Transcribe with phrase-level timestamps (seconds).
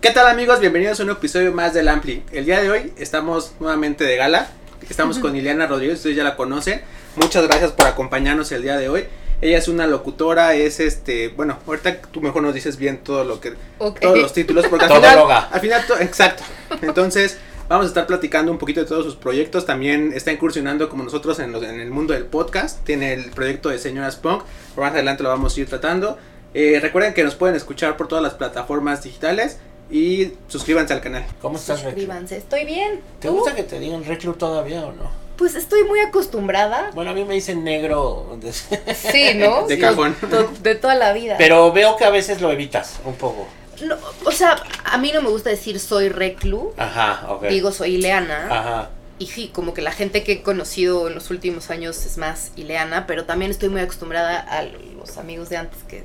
[0.00, 0.60] ¿Qué tal amigos?
[0.60, 2.22] Bienvenidos a un episodio más del Ampli.
[2.32, 4.48] El día de hoy estamos nuevamente de gala.
[4.88, 6.80] Estamos con Ileana Rodríguez, ustedes ya la conocen.
[7.16, 9.04] Muchas gracias por acompañarnos el día de hoy.
[9.42, 13.40] Ella es una locutora, es este, bueno, ahorita tú mejor nos dices bien todo lo
[13.40, 13.54] que,
[14.00, 15.18] todos los títulos, porque al final,
[15.50, 16.42] al final, to- exacto.
[16.82, 17.38] Entonces,
[17.68, 19.64] vamos a estar platicando un poquito de todos sus proyectos.
[19.66, 22.84] También está incursionando como nosotros en, los- en el mundo del podcast.
[22.84, 24.44] Tiene el proyecto de Señoras Punk.
[24.74, 26.18] Por más adelante lo vamos a ir tratando.
[26.52, 29.58] Eh, recuerden que nos pueden escuchar por todas las plataformas digitales
[29.90, 31.24] y suscríbanse al canal.
[31.40, 31.90] ¿Cómo estás, Reclu?
[32.00, 33.00] Suscríbanse, estoy bien.
[33.20, 33.34] ¿Te ¿Tú?
[33.34, 35.10] gusta que te digan Reclu todavía o no?
[35.36, 36.90] Pues estoy muy acostumbrada.
[36.94, 39.66] Bueno, a mí me dicen negro, de- Sí, ¿no?
[39.68, 40.14] De Sí, cajón.
[40.30, 41.36] to- De toda la vida.
[41.38, 43.46] pero veo que a veces lo evitas un poco.
[43.82, 46.74] No, o sea, a mí no me gusta decir soy reclu.
[46.76, 47.44] Ajá, ok.
[47.46, 48.46] Digo soy Ileana.
[48.50, 48.90] Ajá.
[49.18, 52.52] Y sí, como que la gente que he conocido en los últimos años es más
[52.56, 56.04] Ileana, pero también estoy muy acostumbrada a los amigos de antes que.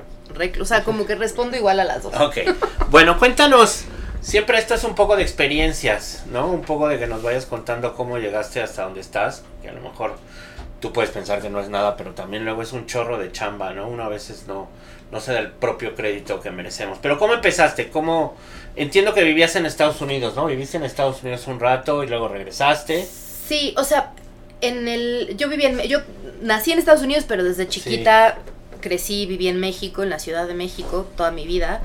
[0.59, 2.13] O sea, como que respondo igual a las dos.
[2.15, 2.37] Ok.
[2.89, 3.85] Bueno, cuéntanos.
[4.21, 6.47] Siempre esto es un poco de experiencias, ¿no?
[6.47, 9.43] Un poco de que nos vayas contando cómo llegaste hasta donde estás.
[9.61, 10.15] Que a lo mejor
[10.79, 13.73] tú puedes pensar que no es nada, pero también luego es un chorro de chamba,
[13.73, 13.87] ¿no?
[13.87, 14.67] Uno a veces no,
[15.11, 16.97] no se da el propio crédito que merecemos.
[17.01, 17.89] Pero ¿cómo empezaste?
[17.89, 18.35] ¿Cómo...?
[18.75, 20.47] Entiendo que vivías en Estados Unidos, ¿no?
[20.47, 23.05] Viviste en Estados Unidos un rato y luego regresaste.
[23.05, 24.11] Sí, o sea,
[24.61, 25.99] en el yo viví en yo
[26.41, 28.39] nací en Estados Unidos, pero desde chiquita
[28.85, 31.81] crecí, viví en México, en la Ciudad de México toda mi vida.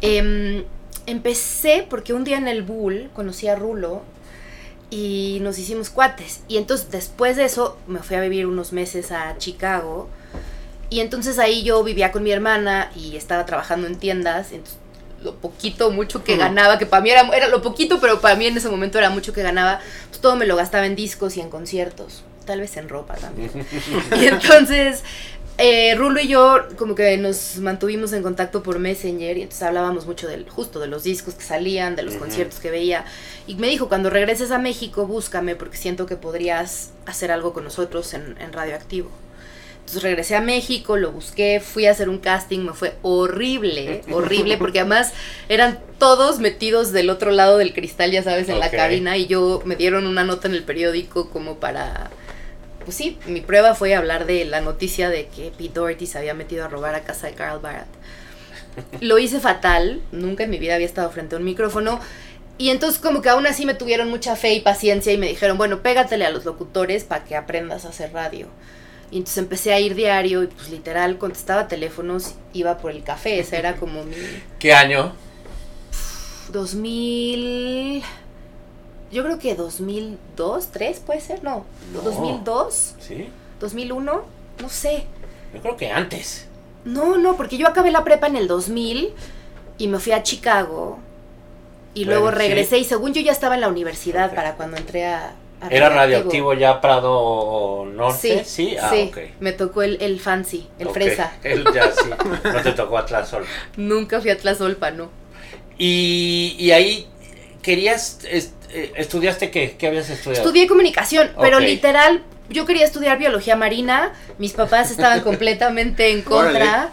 [0.00, 0.64] Em,
[1.04, 4.02] empecé porque un día en el Bull conocí a Rulo
[4.88, 6.40] y nos hicimos cuates.
[6.48, 10.08] Y entonces después de eso me fui a vivir unos meses a Chicago.
[10.88, 14.52] Y entonces ahí yo vivía con mi hermana y estaba trabajando en tiendas.
[14.52, 14.78] Entonces,
[15.22, 18.46] lo poquito, mucho que ganaba, que para mí era, era lo poquito, pero para mí
[18.46, 21.40] en ese momento era mucho que ganaba, pues todo me lo gastaba en discos y
[21.40, 22.22] en conciertos.
[22.48, 23.50] Tal vez en ropa también.
[24.18, 25.02] Y entonces,
[25.58, 30.06] eh, Rulo y yo como que nos mantuvimos en contacto por Messenger y entonces hablábamos
[30.06, 33.04] mucho del, justo de los discos que salían, de los conciertos que veía.
[33.46, 37.64] Y me dijo, cuando regreses a México, búscame porque siento que podrías hacer algo con
[37.64, 39.10] nosotros en, en Radioactivo.
[39.88, 44.58] Entonces regresé a México, lo busqué, fui a hacer un casting, me fue horrible, horrible,
[44.58, 45.14] porque además
[45.48, 49.62] eran todos metidos del otro lado del cristal, ya sabes, en la cabina, y yo
[49.64, 52.10] me dieron una nota en el periódico como para
[52.88, 56.32] pues sí, mi prueba fue hablar de la noticia de que Pete Doherty se había
[56.32, 57.86] metido a robar a casa de Carl Barat.
[59.02, 62.00] Lo hice fatal, nunca en mi vida había estado frente a un micrófono.
[62.56, 65.58] Y entonces como que aún así me tuvieron mucha fe y paciencia y me dijeron,
[65.58, 68.46] bueno, pégatele a los locutores para que aprendas a hacer radio.
[69.10, 73.38] Y entonces empecé a ir diario y pues literal contestaba teléfonos, iba por el café,
[73.38, 74.16] ese era como mi
[74.58, 75.12] ¿Qué año?
[76.52, 78.02] 2000...
[79.10, 81.64] Yo creo que 2002, 3 puede ser, no,
[81.94, 82.00] No.
[82.02, 82.94] 2002.
[83.00, 83.28] ¿Sí?
[83.60, 84.22] 2001,
[84.60, 85.04] no sé.
[85.54, 86.46] Yo creo que antes.
[86.84, 89.10] No, no, porque yo acabé la prepa en el 2000
[89.78, 90.98] y me fui a Chicago
[91.94, 92.38] y Bueno, luego sí.
[92.38, 95.34] regresé y según yo ya estaba en la universidad para cuando entré a...
[95.60, 98.44] a ¿Era radioactivo ya Prado Norte?
[98.44, 99.18] Sí, Sí, ah, sí, ok.
[99.40, 101.32] me tocó el, el fancy, el fresa.
[101.42, 102.10] El ya sí.
[102.44, 103.44] No te tocó Atlazol.
[103.76, 105.08] Nunca fui a Tlazolpa, ¿no?
[105.78, 107.06] Y, y ahí
[107.62, 109.76] querías, est- eh, ¿estudiaste qué?
[109.78, 110.44] ¿Qué habías estudiado?
[110.44, 116.90] Estudié comunicación, pero literal, yo quería estudiar biología marina, mis papás estaban completamente en contra.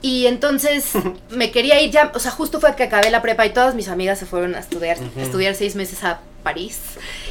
[0.00, 0.92] Y entonces
[1.30, 3.88] me quería ir ya, o sea, justo fue que acabé la prepa y todas mis
[3.88, 6.80] amigas se fueron a estudiar, a estudiar seis meses a París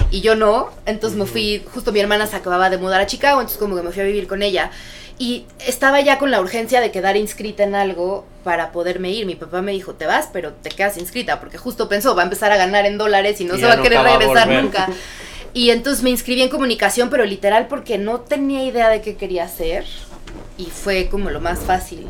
[0.10, 3.42] y yo no, entonces me fui, justo mi hermana se acababa de mudar a Chicago,
[3.42, 4.72] entonces como que me fui a vivir con ella
[5.18, 9.26] y estaba ya con la urgencia de quedar inscrita en algo para poderme ir.
[9.26, 12.26] Mi papá me dijo, te vas, pero te quedas inscrita, porque justo pensó, va a
[12.26, 14.88] empezar a ganar en dólares y no Y se va a querer va regresar nunca.
[15.54, 19.44] Y entonces me inscribí en comunicación, pero literal porque no tenía idea de qué quería
[19.44, 19.84] hacer.
[20.58, 22.08] Y fue como lo más fácil.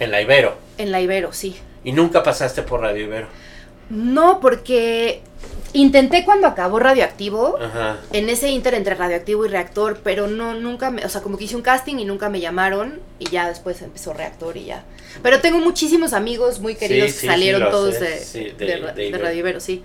[0.00, 0.56] En la Ibero.
[0.76, 1.56] En la Ibero, sí.
[1.84, 3.28] Y nunca pasaste por Radio Ibero.
[3.90, 5.22] No, porque
[5.72, 7.98] intenté cuando acabó Radioactivo, Ajá.
[8.12, 11.44] en ese inter entre Radioactivo y Reactor, pero no, nunca me, o sea, como que
[11.44, 14.84] hice un casting y nunca me llamaron y ya después empezó Reactor y ya.
[15.22, 18.44] Pero tengo muchísimos amigos muy queridos Sí, sí, que salieron sí, todos sé, de, sí,
[18.56, 19.18] de, de-.
[19.18, 19.82] Radio Ibero, sí.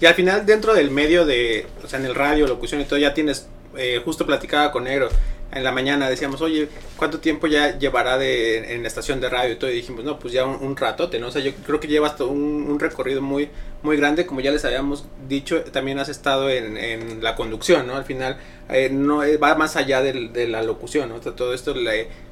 [0.00, 2.98] Y al final, dentro del medio de, o sea, en el radio, locución y todo,
[2.98, 5.08] ya tienes, eh, justo platicaba con Negro
[5.52, 9.52] en la mañana, decíamos, oye, ¿cuánto tiempo ya llevará de, en la estación de radio
[9.52, 9.70] y todo?
[9.70, 11.28] Y dijimos, no, pues ya un, un ratote, ¿no?
[11.28, 13.50] O sea, yo creo que llevas un, un recorrido muy,
[13.82, 17.94] muy grande, como ya les habíamos dicho, también has estado en, en la conducción, ¿no?
[17.94, 18.38] Al final,
[18.68, 21.20] eh, no eh, va más allá del- de la locución, ¿no?
[21.20, 21.74] Todo esto,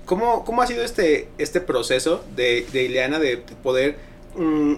[0.05, 3.97] ¿cómo, ¿cómo ha sido este, este proceso de, de Ileana de poder...
[4.37, 4.75] mm,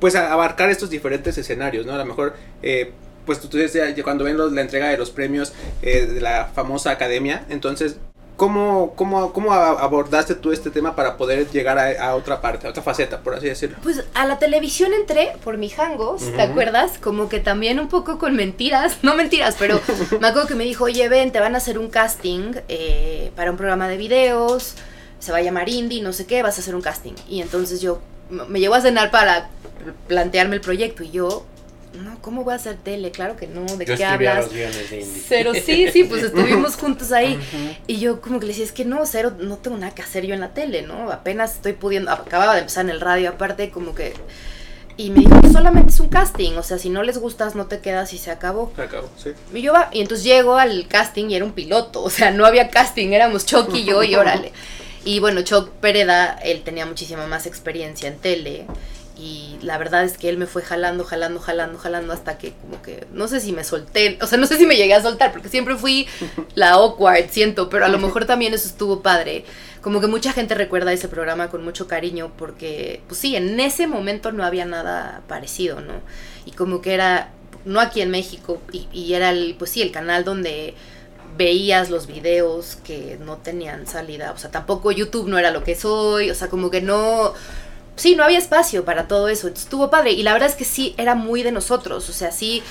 [0.00, 1.92] pues abarcar estos diferentes escenarios, ¿no?
[1.92, 2.90] A lo mejor, eh,
[3.26, 5.52] pues tú, tú decías, cuando ven los- la entrega de los premios
[5.82, 7.96] eh, de la famosa academia, entonces,
[8.36, 12.82] ¿cómo, cómo, cómo abordaste tú este tema para poder llegar a, otra parte, a otra
[12.82, 13.76] faceta, por así decirlo?
[13.82, 16.98] Pues a la televisión entré por mi jangos, ¿te acuerdas?
[17.00, 19.80] Como que también un poco con mentiras, no mentiras, pero
[20.20, 23.50] me acuerdo que me dijo, oye, ven, te van a hacer un casting eh, para
[23.50, 24.74] un programa de videos,
[25.20, 27.12] se va a llamar Indie, no sé qué, vas a hacer un casting.
[27.28, 28.00] Y entonces yo
[28.48, 29.50] me llevo a cenar para
[30.08, 31.44] plantearme el proyecto y yo,
[31.94, 33.10] no, ¿cómo voy a hacer tele?
[33.10, 34.48] Claro que no, ¿de qué hablas?
[35.28, 37.38] Pero sí, sí, pues estuvimos juntos ahí.
[37.86, 40.26] Y yo como que le decía, es que no, cero, no tengo nada que hacer
[40.26, 41.10] yo en la tele, ¿no?
[41.10, 44.14] Apenas estoy pudiendo, acababa de empezar en el radio, aparte como que...
[44.98, 47.80] Y me dijo, solamente es un casting, o sea, si no les gustas, no te
[47.80, 48.72] quedas y se acabó.
[48.76, 49.30] Se acabó, sí.
[49.54, 52.44] Y yo va, y entonces llego al casting y era un piloto, o sea, no
[52.44, 54.52] había casting, éramos Chuck y yo y órale.
[55.04, 58.66] Y bueno, Chuck Pereda, él tenía muchísima más experiencia en tele
[59.22, 62.82] y la verdad es que él me fue jalando, jalando, jalando, jalando hasta que como
[62.82, 65.30] que no sé si me solté, o sea, no sé si me llegué a soltar
[65.30, 66.08] porque siempre fui
[66.56, 69.44] la awkward, siento, pero a lo mejor también eso estuvo padre.
[69.80, 73.86] Como que mucha gente recuerda ese programa con mucho cariño porque pues sí, en ese
[73.86, 76.00] momento no había nada parecido, ¿no?
[76.44, 77.30] Y como que era
[77.64, 80.74] no aquí en México y, y era el pues sí, el canal donde
[81.36, 85.76] veías los videos que no tenían salida, o sea, tampoco YouTube no era lo que
[85.76, 87.34] soy, o sea, como que no
[87.96, 89.48] sí, no había espacio para todo eso.
[89.48, 90.12] Estuvo padre.
[90.12, 92.08] Y la verdad es que sí, era muy de nosotros.
[92.08, 92.62] O sea, sí,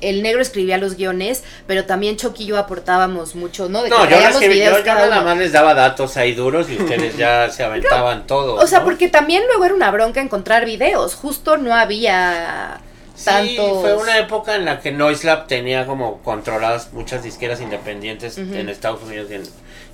[0.00, 3.82] el negro escribía los guiones, pero también Chucky y yo aportábamos mucho, ¿no?
[3.82, 7.64] De no, yo, yo, nada más les daba datos ahí duros y ustedes ya se
[7.64, 8.54] aventaban todo.
[8.54, 11.14] O sea, porque también luego era una bronca encontrar videos.
[11.14, 12.80] Justo no había.
[13.14, 18.70] Sí, fue una época en la que Noiselab tenía como controladas muchas disqueras independientes en
[18.70, 19.42] Estados Unidos y en,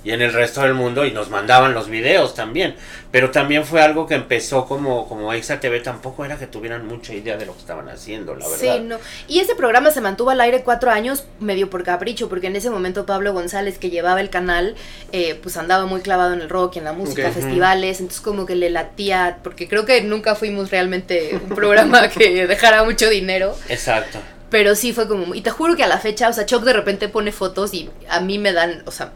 [0.07, 2.75] y en el resto del mundo y nos mandaban los videos también.
[3.11, 7.13] Pero también fue algo que empezó como, como Exa TV, tampoco era que tuvieran mucha
[7.13, 8.75] idea de lo que estaban haciendo, la verdad.
[8.77, 8.99] Sí, no.
[9.27, 12.69] Y ese programa se mantuvo al aire cuatro años, medio por capricho, porque en ese
[12.69, 14.75] momento Pablo González, que llevaba el canal,
[15.11, 18.55] eh, pues andaba muy clavado en el rock, en la música, festivales, entonces como que
[18.55, 23.57] le latía, porque creo que nunca fuimos realmente un programa que dejara mucho dinero.
[23.67, 24.19] Exacto.
[24.49, 26.71] Pero sí fue como, y te juro que a la fecha, o sea, Choc de
[26.71, 29.11] repente pone fotos y a mí me dan, o sea,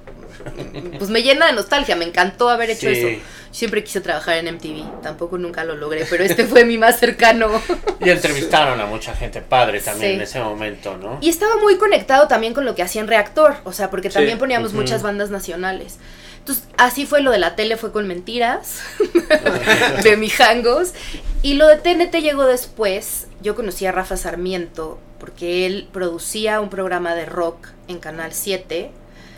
[0.97, 3.07] pues me llena de nostalgia, me encantó haber hecho eso.
[3.51, 7.49] Siempre quise trabajar en MTV, tampoco nunca lo logré, pero este fue mi más cercano.
[7.99, 11.17] Y entrevistaron a mucha gente padre también en ese momento, ¿no?
[11.21, 14.38] Y estaba muy conectado también con lo que hacía en Reactor, o sea, porque también
[14.38, 15.97] poníamos muchas bandas nacionales.
[16.41, 18.81] Entonces, así fue lo de la tele, fue con mentiras,
[20.03, 20.93] de mijangos.
[21.43, 23.27] Y lo de TNT llegó después.
[23.41, 28.89] Yo conocí a Rafa Sarmiento, porque él producía un programa de rock en Canal 7.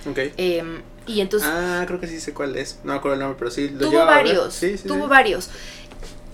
[0.09, 0.33] Okay.
[0.37, 1.49] Em, y entonces...
[1.51, 2.79] Ah, creo que sí sé cuál es.
[2.83, 3.69] No me acuerdo el nombre, pero sí.
[3.69, 4.53] Lo tuvo varios.
[4.53, 5.49] Sí, sí, tuvo varios.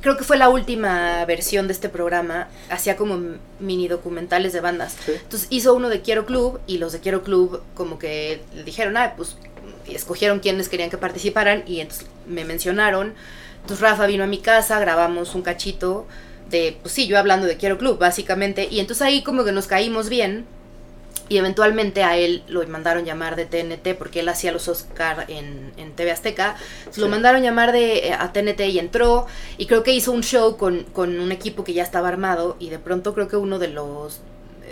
[0.01, 2.47] Creo que fue la última versión de este programa.
[2.69, 4.95] Hacía como mini documentales de bandas.
[5.07, 8.95] Entonces hizo uno de Quiero Club y los de Quiero Club como que le dijeron,
[8.95, 9.35] ah, pues
[9.87, 13.13] escogieron quienes querían que participaran y entonces me mencionaron.
[13.61, 16.07] Entonces Rafa vino a mi casa, grabamos un cachito
[16.49, 18.67] de, pues sí, yo hablando de Quiero Club, básicamente.
[18.71, 20.45] Y entonces ahí como que nos caímos bien
[21.29, 25.71] y eventualmente a él lo mandaron llamar de TNT porque él hacía los Oscar en,
[25.77, 26.55] en TV Azteca.
[26.97, 29.27] Lo mandaron llamar de, eh, a TNT y entró.
[29.57, 32.57] Y creo que hizo un show con, con un equipo que ya estaba armado.
[32.59, 34.21] Y de pronto creo que uno de los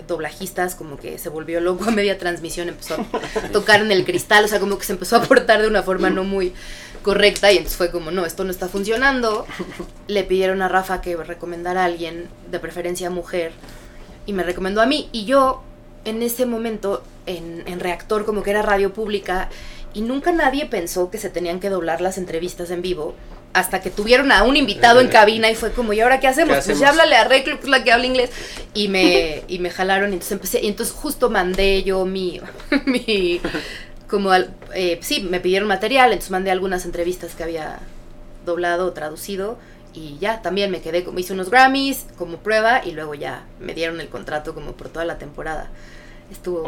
[0.08, 4.46] doblajistas como que se volvió loco a media transmisión, empezó a tocar en el cristal,
[4.46, 6.54] o sea, como que se empezó a portar de una forma no muy
[7.02, 9.46] correcta y entonces fue como, no, esto no está funcionando.
[10.08, 13.52] Le pidieron a Rafa que recomendara a alguien, de preferencia mujer,
[14.26, 15.10] y me recomendó a mí.
[15.12, 15.64] Y yo
[16.08, 19.50] en ese momento en, en, Reactor como que era radio pública
[19.94, 23.16] y nunca nadie pensó que se tenían que doblar las entrevistas en vivo
[23.54, 26.64] hasta que tuvieron a un invitado en cabina y fue como, ¿y ahora qué hacemos?
[26.64, 28.30] Pues ya háblale a Reclu, que es la que habla inglés.
[28.74, 32.40] Y me, y me jalaron y entonces empecé, y entonces justo mandé yo mi,
[32.86, 33.42] mi
[34.08, 34.32] como,
[34.76, 37.80] eh, sí, me pidieron material, entonces mandé algunas entrevistas que había
[38.46, 39.58] doblado o traducido
[39.94, 43.74] y ya también me quedé como hice unos Grammys como prueba y luego ya me
[43.74, 45.70] dieron el contrato como por toda la temporada.
[46.32, 46.64] Estuvo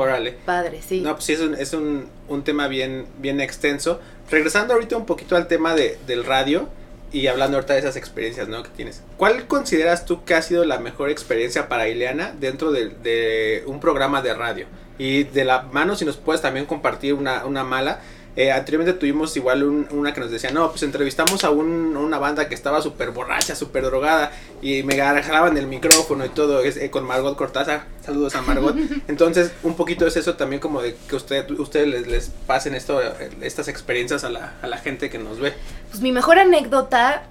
[0.46, 1.01] padre, sí.
[1.01, 4.00] No, pues sí, es un, es un, un, tema bien, bien extenso.
[4.30, 6.70] Regresando ahorita un poquito al tema de, del radio
[7.12, 8.63] y hablando ahorita de esas experiencias ¿no?
[8.63, 9.04] que tienes.
[9.18, 13.80] ¿Cuál consideras tú que ha sido la mejor experiencia para Ileana dentro de, de un
[13.80, 14.66] programa de radio?
[14.98, 18.01] Y de la mano, si nos puedes también compartir una, una mala
[18.39, 22.55] eh, anteriormente tuvimos igual una que nos decía, no, pues entrevistamos a una banda que
[22.55, 24.31] estaba súper borracha, súper drogada
[24.62, 28.77] y me agarraban el micrófono y todo, es, eh, con Margot Cortázar, saludos a Margot.
[29.10, 33.01] Entonces, un poquito es eso también como de que usted, ustedes les, pasen esto,
[33.41, 35.51] estas experiencias a la, a la gente que nos ve.
[35.89, 37.24] Pues mi mejor anécdota,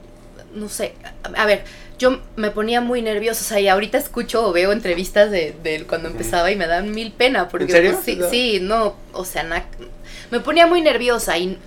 [0.54, 1.64] no sé, a ver,
[1.98, 5.84] yo me ponía muy nerviosa, o sea, y ahorita escucho o veo entrevistas de, de
[5.84, 7.92] cuando empezaba y me dan mil pena, porque ¿En serio?
[7.92, 9.42] Pues, sí, sí, no, o sea,
[10.30, 11.58] me ponía muy nerviosa y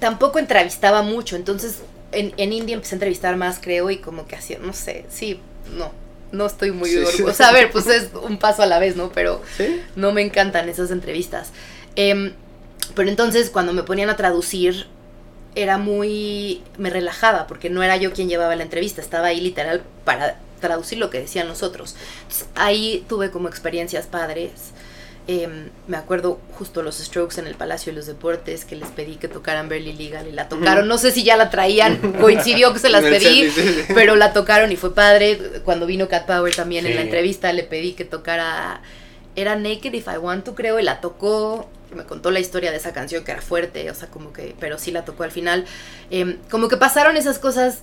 [0.00, 1.78] tampoco entrevistaba mucho, entonces
[2.12, 5.40] en, en India empecé a entrevistar más, creo, y como que hacía, no sé, sí,
[5.76, 5.92] no,
[6.32, 7.22] no estoy muy Sí, sí.
[7.22, 7.48] orgullosa.
[7.48, 9.10] A ver, pues es un paso a la vez, ¿no?
[9.12, 9.80] Pero ¿Sí?
[9.96, 11.50] no me encantan esas entrevistas.
[11.96, 12.32] Em,
[12.94, 14.86] pero entonces cuando me ponían a traducir
[15.54, 16.62] era muy...
[16.78, 20.98] me relajaba porque no era yo quien llevaba la entrevista, estaba ahí literal para traducir
[20.98, 21.96] lo que decían los otros.
[22.22, 24.50] Entonces, ahí tuve como experiencias padres.
[25.30, 29.16] Em, me acuerdo justo los Strokes en el Palacio de los Deportes que les pedí
[29.16, 30.88] que tocaran Barely Legal y la tocaron.
[30.88, 33.52] No sé si ya la traían, coincidió que se las pedí,
[33.94, 35.38] pero la tocaron y fue padre.
[35.66, 38.80] Cuando vino Cat Power también en la entrevista le pedí que tocara
[39.36, 41.68] era Naked If I Want to, creo, y la tocó.
[41.94, 44.78] Me contó la historia de esa canción que era fuerte, o sea, como que, pero
[44.78, 45.66] sí la tocó al final.
[46.10, 47.82] Em, como que pasaron esas cosas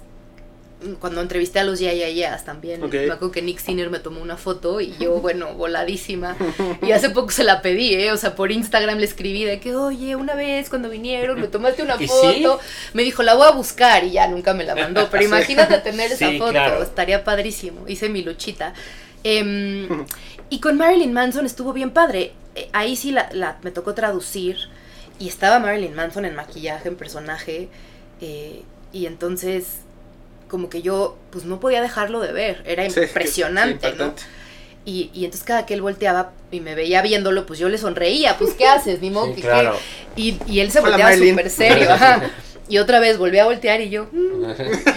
[0.99, 2.81] cuando entrevisté a los Ya Yeahs también.
[2.81, 6.35] Me acuerdo que Nick Sinner me tomó una foto y yo, bueno, voladísima.
[6.81, 8.11] Y hace poco se la pedí, ¿eh?
[8.11, 11.81] O sea, por Instagram le escribí de que, oye, una vez cuando vinieron me tomaste
[11.81, 12.59] una ¿Y foto.
[12.93, 15.07] Me dijo, la voy a buscar y ya nunca me la mandó.
[15.09, 16.83] Pero imagínate tener esa foto, claro.
[16.83, 17.87] estaría padrísimo.
[17.87, 18.73] Hice mi luchita.
[19.23, 20.05] Em,
[20.49, 22.33] y con Marilyn Manson estuvo bien padre.
[22.53, 24.57] Eh, Ahí sí la, la- me tocó traducir
[25.19, 27.69] y estaba Marilyn Manson en maquillaje, en personaje.
[28.21, 28.61] eh,
[28.93, 29.79] y entonces,
[30.47, 32.63] como que yo, pues no podía dejarlo de ver.
[32.65, 34.13] Era Sí, impresionante, ¿no?
[34.85, 38.37] Y, y entonces cada que él volteaba y me veía viéndolo, pues yo le sonreía.
[38.37, 38.99] Pues, ¿qué haces?
[38.99, 39.75] Sí, que- claro.
[40.15, 41.91] Y, y él se Hola, volteaba súper serio.
[41.91, 42.21] ajá.
[42.67, 44.43] Y otra vez volví a voltear y yo, mm,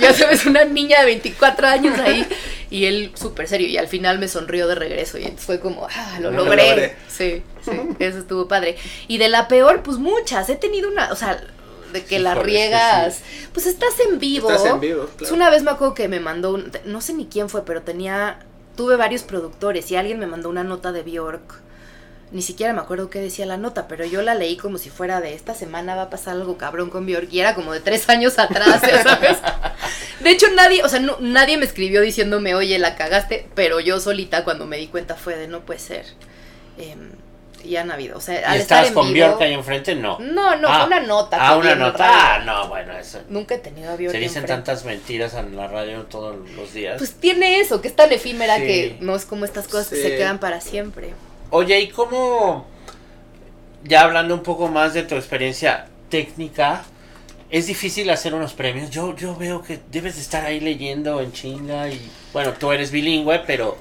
[0.00, 2.26] ya sabes, una niña de 24 años ahí.
[2.70, 3.68] Y él súper serio.
[3.68, 5.18] Y al final me sonrió de regreso.
[5.18, 6.66] Y entonces fue como, ah, lo Lo logré.
[6.70, 6.96] logré.
[7.08, 8.76] Sí, sí, eso estuvo padre.
[9.06, 10.48] Y de la peor, pues muchas.
[10.48, 11.42] He tenido una, o sea,
[11.92, 13.20] de que la Híjole, riegas.
[13.52, 14.50] Pues estás en vivo.
[14.50, 17.26] Estás en vivo, Pues una vez me acuerdo que me mandó, un- no sé ni
[17.26, 18.40] quién fue, pero tenía,
[18.76, 21.60] tuve varios productores y alguien me mandó una nota de Bjork.
[22.30, 25.22] Ni siquiera me acuerdo qué decía la nota, pero yo la leí como si fuera
[25.22, 28.06] de esta semana va a pasar algo cabrón con Bjork y era como de tres
[28.10, 29.38] años atrás, ¿sabes?
[30.20, 33.98] De hecho nadie, o sea, no- nadie me escribió diciéndome, oye, la cagaste, pero yo
[34.00, 36.04] solita cuando me di cuenta fue de no puede ser.
[36.76, 37.12] Em,
[37.64, 39.94] y han habido, o sea, ¿Y al estar estabas en con vivo- Bjork ahí enfrente?
[39.94, 40.18] No.
[40.18, 41.36] No, no, Ah, fue una nota.
[41.40, 42.04] Ah, una nota.
[42.08, 43.20] Ah, no, bueno, eso.
[43.28, 44.52] Nunca he tenido a Bjork Se dicen enfrente.
[44.64, 46.96] tantas mentiras en la radio todos los días.
[46.98, 48.62] Pues tiene eso, que es tan efímera Sí.
[48.62, 51.10] que no es como estas cosas que se quedan para siempre.
[51.50, 52.66] Oye, ¿y cómo,
[53.84, 56.84] ya hablando un poco más de tu experiencia técnica,
[57.50, 58.90] es difícil hacer unos premios?
[58.90, 62.90] Yo, yo veo que debes de estar ahí leyendo en chinga y, bueno, tú eres
[62.90, 63.78] bilingüe, pero,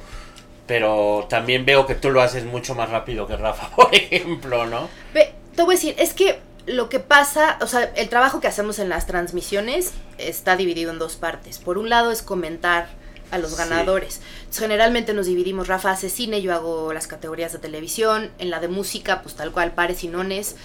[0.68, 4.90] pero también veo que tú lo haces mucho más rápido que Rafa, por ejemplo, ¿no?
[5.14, 8.48] Ve, te voy a decir, es que lo que pasa, o sea, el trabajo que
[8.48, 11.60] hacemos en las transmisiones está dividido en dos partes.
[11.60, 12.90] Por un lado es comentar
[13.32, 13.58] a los Sí.
[13.58, 14.22] ganadores.
[14.40, 18.60] Entonces, generalmente nos dividimos, Rafa hace cine, yo hago las categorías de televisión, en la
[18.60, 20.56] de música, pues tal cual, pares y nones.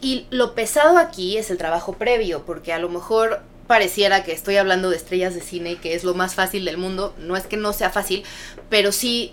[0.00, 4.56] Y lo pesado aquí es el trabajo previo, porque a lo mejor pareciera que estoy
[4.56, 7.14] hablando de estrellas de cine, que es lo más fácil del mundo.
[7.18, 8.24] No es que no sea fácil,
[8.68, 9.32] pero sí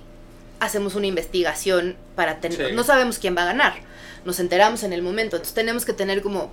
[0.60, 2.70] hacemos una investigación para tener...
[2.70, 2.76] Sí.
[2.76, 3.74] No sabemos quién va a ganar.
[4.26, 5.36] Nos enteramos en el momento.
[5.38, 6.52] Entonces tenemos que tener como...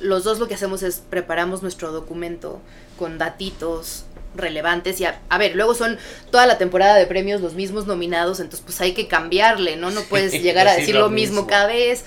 [0.00, 2.60] Los dos lo que hacemos es preparamos nuestro documento
[2.98, 4.04] con datitos
[4.34, 5.96] relevantes y a, a ver, luego son
[6.30, 9.90] toda la temporada de premios los mismos nominados, entonces pues hay que cambiarle, ¿no?
[9.90, 11.46] No puedes Sí, llegar a decir lo mismo mismo.
[11.46, 12.04] cada vez.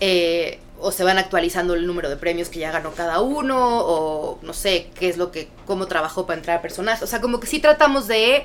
[0.00, 4.38] eh, o se van actualizando el número de premios que ya ganó cada uno, o
[4.42, 7.04] no sé qué es lo que, cómo trabajó para entrar a personaje.
[7.04, 8.44] O sea, como que sí tratamos de.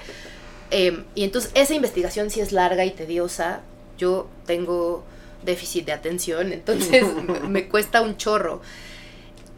[0.71, 3.61] eh, y entonces esa investigación sí es larga y tediosa.
[3.97, 5.03] Yo tengo
[5.43, 7.05] déficit de atención, entonces
[7.47, 8.61] me cuesta un chorro.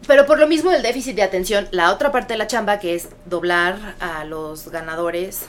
[0.06, 2.94] Pero por lo mismo del déficit de atención, la otra parte de la chamba, que
[2.94, 5.42] es doblar a los ganadores,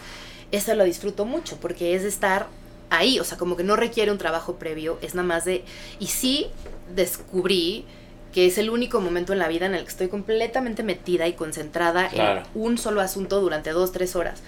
[0.51, 2.47] eso lo disfruto mucho, porque es estar
[2.89, 5.63] ahí, o sea, como que no requiere un trabajo previo, es nada más de...
[5.99, 6.51] Y sí
[6.95, 7.85] descubrí
[8.33, 11.33] que es el único momento en la vida en el que estoy completamente metida y
[11.33, 12.43] concentrada Claro.
[12.55, 14.41] en un solo asunto durante dos, tres horas.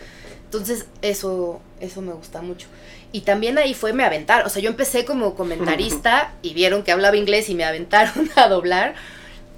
[0.46, 2.68] Entonces, eso, eso me gusta mucho.
[3.12, 6.92] Y también ahí fue me aventar, o sea, yo empecé como comentarista y vieron que
[6.92, 8.96] hablaba inglés y me aventaron a doblar.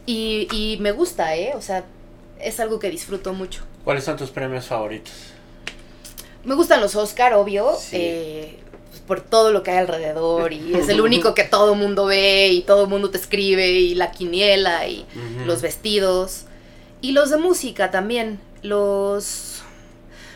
[0.07, 1.53] Y, y me gusta, ¿eh?
[1.55, 1.83] O sea,
[2.39, 3.61] es algo que disfruto mucho.
[3.83, 5.13] ¿Cuáles son tus premios favoritos?
[6.43, 7.95] Me gustan los Oscar, obvio, Sí.
[7.97, 8.59] eh,
[9.07, 12.61] por todo lo que hay alrededor y es el único que todo mundo ve y
[12.61, 15.05] todo mundo te escribe y la quiniela y
[15.45, 16.45] los vestidos
[17.01, 18.39] y los de música también.
[18.63, 19.61] Los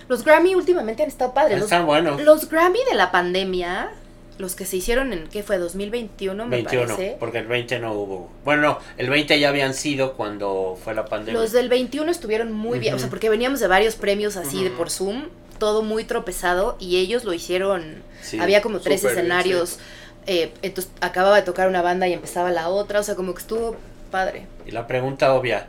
[0.08, 1.58] los Grammy últimamente han estado padres.
[1.60, 2.22] Los, Están buenos.
[2.22, 3.92] los Grammy de la pandemia,
[4.40, 7.18] los que se hicieron en qué fue 2021 me 21, parece.
[7.20, 8.32] porque el 20 no hubo.
[8.44, 11.40] Bueno, no, el 20 ya habían sido cuando fue la pandemia.
[11.40, 14.72] Los del 21 estuvieron muy bien, o sea, porque veníamos de varios premios así de
[14.72, 15.26] por Zoom,
[15.60, 18.40] todo muy tropezado y ellos lo hicieron Sí.
[18.40, 19.80] Había como tres bien, escenarios
[20.26, 23.42] Eh, entonces acababa de tocar una banda y empezaba la otra, o sea, como que
[23.42, 23.76] estuvo
[24.12, 24.46] padre.
[24.66, 25.68] Y la pregunta obvia,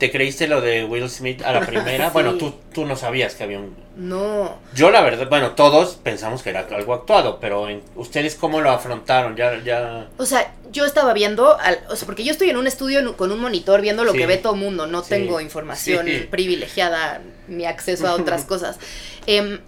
[0.00, 2.06] ¿te creíste lo de Will Smith a la primera?
[2.08, 2.10] Sí.
[2.12, 3.76] Bueno, tú, tú no sabías que había un...
[3.96, 8.60] No, Yo la verdad, bueno, todos pensamos que era algo actuado, pero en- ¿ustedes cómo
[8.60, 9.36] lo afrontaron?
[9.36, 10.08] Ya, ya...
[10.16, 13.12] o sea, yo estaba viendo, al- o sea, porque yo estoy en un estudio en-
[13.12, 14.18] con un monitor viendo lo Sí.
[14.18, 15.10] que ve todo mundo, no Sí.
[15.10, 18.78] tengo información privilegiada ni acceso a otras cosas.
[19.26, 19.60] Em,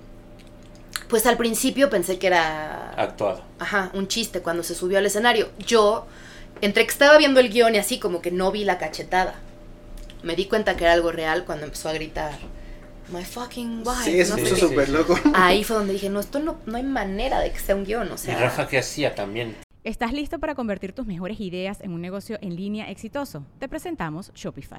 [1.09, 3.43] pues al principio pensé que era Actuado.
[3.59, 5.51] ajá, un chiste cuando se subió al escenario.
[5.59, 6.07] Yo,
[6.63, 9.35] entre que estaba viendo el guion y así, como que no vi la cachetada.
[10.23, 12.33] Me di cuenta que era algo real cuando empezó a gritar,
[13.13, 14.05] My fucking wife.
[14.05, 14.57] Sí, eso no qué.
[14.57, 15.19] súper loco.
[15.35, 18.11] Ahí fue donde dije, no, esto no, no hay manera de que sea un guion,
[18.11, 18.35] o sea.
[18.35, 19.57] y Rafa, ¿qué hacía también?
[19.85, 23.45] ¿Estás listo para convertir tus mejores ideas en un negocio en línea exitoso?
[23.59, 24.79] Te presentamos Shopify.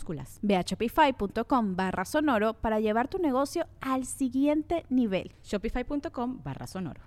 [0.41, 5.31] Ve a shopify.com barra sonoro para llevar tu negocio al siguiente nivel.
[5.43, 7.01] Shopify.com barra sonoro.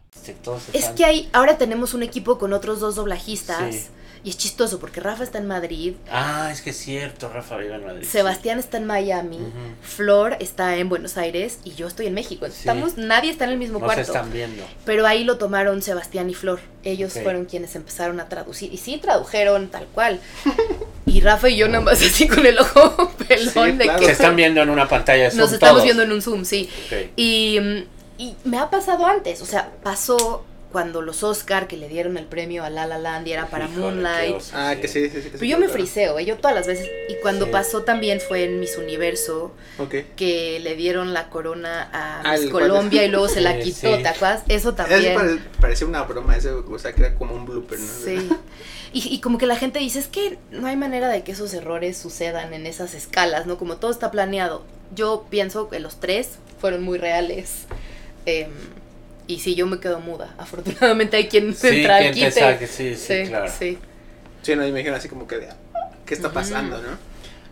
[0.73, 3.75] Es que hay, ahora tenemos un equipo con otros dos doblajistas.
[3.75, 3.87] Sí.
[4.23, 7.75] Y es chistoso porque Rafa está en Madrid, Ah, es que es cierto, Rafa vive
[7.75, 8.07] en Madrid.
[8.09, 9.39] Sebastián está en Miami.
[9.83, 12.47] Flor está en Buenos Aires y yo estoy en México.
[12.47, 12.53] Sí.
[12.61, 14.01] Estamos, nadie está en el mismo No se cuarto.
[14.13, 14.63] están viendo.
[14.87, 16.61] Pero ahí lo tomaron Sebastián y Flor.
[16.85, 18.73] Ellos fueron quienes empezaron a traducir.
[18.73, 20.21] Y sí tradujeron tal cual.
[21.07, 23.99] Y Rafa y yo nada más así con el ojo pelón Sí, de claro.
[24.01, 25.85] que Se están viendo en una pantalla Zoom nos estamos todos.
[25.85, 26.69] viendo en un Zoom, sí.
[27.17, 27.85] Y, mm,
[28.19, 29.41] y me ha pasado antes.
[29.43, 33.29] O sea, pasó cuando los Oscar que le dieron el premio a La La Land
[33.29, 34.35] y era para Híjole, Moonlight.
[34.35, 35.29] oso, Ah, que sí, sí, sí.
[35.33, 36.25] Pero yo me friseo, ¿eh?
[36.25, 36.91] yo todas las veces.
[37.09, 37.53] Y cuando Sí.
[37.53, 39.95] pasó también fue en Miss Universo, Ok.
[40.17, 43.97] que le dieron la corona a Ah, Miss Colombia y luego se la Sí, quitó,
[43.97, 44.03] sí.
[44.03, 44.43] ¿te acuerdas?
[44.49, 45.15] Eso también.
[45.15, 47.87] pare- parecía una broma, eso, o sea, que era como un blooper, ¿no?
[48.05, 48.29] Sí.
[48.93, 51.55] Y, y como que la gente dice, es que no hay manera de que esos
[51.55, 53.59] errores sucedan en esas escalas, ¿no?
[53.59, 54.65] Como todo está planeado.
[54.95, 57.67] Yo pienso que los tres fueron muy reales.
[58.27, 58.51] Em,
[59.27, 60.35] y sí, yo me quedo muda.
[60.39, 63.51] Afortunadamente hay quien Sí, entra te saque, sí, sí, claro.
[63.57, 63.79] sí.
[64.43, 65.49] Sí, no, y me dijeron así como que, de,
[66.05, 66.99] ¿qué está pasando, no?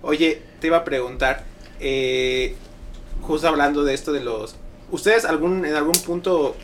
[0.02, 1.44] Oye, te iba a preguntar,
[1.80, 2.54] eh,
[3.22, 4.56] justo hablando de esto de los...
[4.90, 6.54] ¿Ustedes algún, en algún punto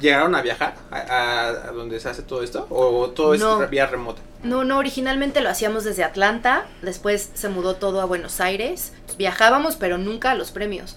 [0.00, 2.66] llegaron a viajar a, a- a donde se hace todo esto?
[2.70, 3.62] ¿O todo No.
[3.64, 4.22] es vía remota?
[4.44, 8.92] No, no, originalmente lo hacíamos desde Atlanta, después se mudó todo a Buenos Aires.
[9.16, 10.96] Viajábamos, pero nunca a los premios.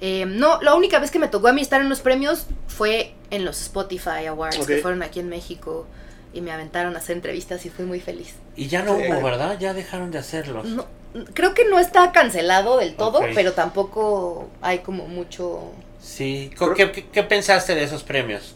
[0.00, 3.14] Eh, no, la única vez que me tocó a mí estar en los premios fue
[3.30, 5.86] en los Spotify Awards, que fueron aquí en México,
[6.32, 8.34] y me aventaron a hacer entrevistas y fui muy feliz.
[8.54, 9.02] Y ya no Sí.
[9.08, 9.58] hubo, ¿verdad?
[9.58, 10.66] Ya dejaron de hacerlos.
[10.66, 10.86] No,
[11.34, 15.72] creo que no está cancelado del todo, pero tampoco hay como mucho...
[16.00, 16.50] Sí.
[16.56, 18.54] ¿Con- ¿Qué, qué, qué pensaste de esos premios?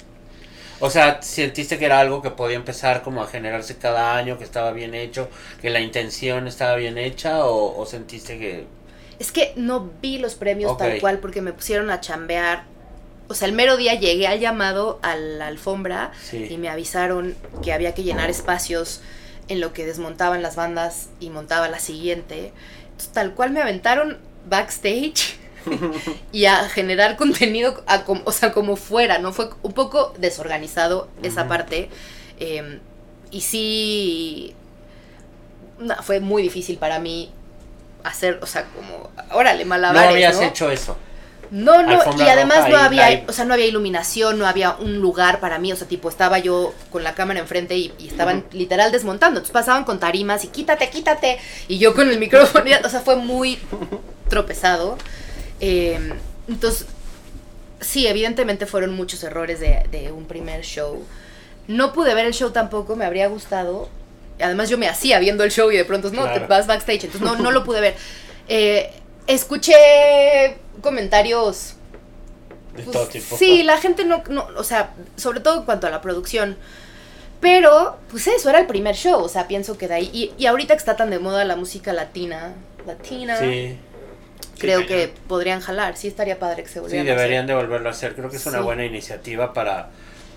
[0.79, 4.45] O sea, ¿sentiste que era algo que podía empezar como a generarse cada año, que
[4.45, 5.29] estaba bien hecho,
[5.61, 8.67] que la intención estaba bien hecha o, o sentiste que...
[9.23, 12.65] Es que no vi los premios tal cual porque me pusieron a chambear.
[13.29, 16.49] O sea, el mero día llegué al llamado a la alfombra Sí.
[16.51, 19.01] y me avisaron que había que llenar espacios
[19.47, 22.53] en lo que desmontaban las bandas y montaba la siguiente.
[22.91, 24.19] Entonces, tal cual me aventaron
[24.51, 25.37] backstage
[26.33, 29.33] y a generar contenido, a com- o sea, como fuera, ¿no?
[29.33, 31.89] Fue un poco desorganizado esa parte.
[32.41, 32.81] eh,
[33.31, 34.55] y sí,
[35.79, 37.31] no, fue muy difícil para mí
[38.05, 40.43] hacer, o sea, como, órale, No malabares, habías ¿no?
[40.43, 40.97] hecho eso.
[41.51, 44.75] No, no, Alfombra y además roja no había, o sea, no había iluminación, no había
[44.77, 48.09] un lugar para mí, o sea, tipo, estaba yo con la cámara enfrente y, y
[48.09, 51.39] estaban literal desmontando, entonces pasaban con tarimas y quítate, quítate,
[51.69, 53.59] y yo con el micrófono, o sea, fue muy
[54.31, 54.97] tropezado.
[55.61, 56.15] Eh,
[56.49, 56.87] entonces,
[57.81, 61.05] sí, evidentemente fueron muchos errores de, de un primer show.
[61.69, 63.91] No pude ver el show tampoco, me habría gustado.
[64.43, 66.41] Además yo me hacía viendo el show y de pronto, no, Claro.
[66.41, 67.95] te vas backstage, entonces no, no lo pude ver.
[68.49, 68.91] Eh,
[69.29, 71.75] escuché comentarios
[72.77, 73.37] De pues, todo tipo.
[73.37, 76.57] Sí, la gente no, no, o sea, sobre todo en cuanto a la producción.
[77.41, 80.11] Pero, pues eso, era el primer show, o sea, pienso que de ahí.
[80.13, 82.53] Y, y ahorita que está tan de moda la música latina,
[82.87, 83.77] latina, Sí.
[84.59, 85.97] creo que podrían jalar.
[85.97, 88.15] Sí estaría padre que se Sí, volvieran deberían a de volverlo a hacer.
[88.15, 88.65] Creo que es una Sí.
[88.65, 89.91] buena iniciativa para,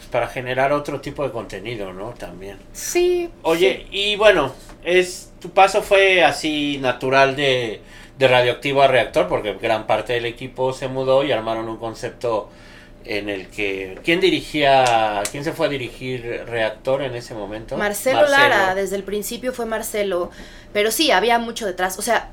[0.06, 2.12] para generar otro tipo de contenido, ¿no?
[2.12, 2.58] También.
[2.74, 3.30] Sí.
[3.42, 7.82] Oye, y bueno, es tu paso fue así natural de,
[8.18, 12.50] de radioactivo a reactor, porque gran parte del equipo se mudó y armaron un concepto
[13.06, 17.78] en el que quién dirigía, quién se fue a dirigir reactor en ese momento.
[17.78, 20.32] Marcelo, Lara, desde el principio fue Marcelo,
[20.74, 22.32] pero sí, había mucho detrás, o sea,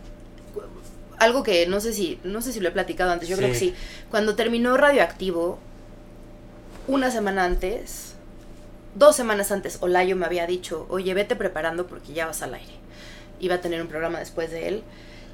[1.19, 3.55] algo que no sé si, no sé si lo he platicado antes, yo creo que
[3.55, 3.75] sí.
[4.11, 5.59] Cuando terminó Radioactivo,
[6.89, 8.15] una semana antes,
[8.95, 12.73] dos semanas antes, Olayo me había dicho, oye, vete preparando porque ya vas al aire.
[13.41, 14.83] Iba a tener un programa después de él.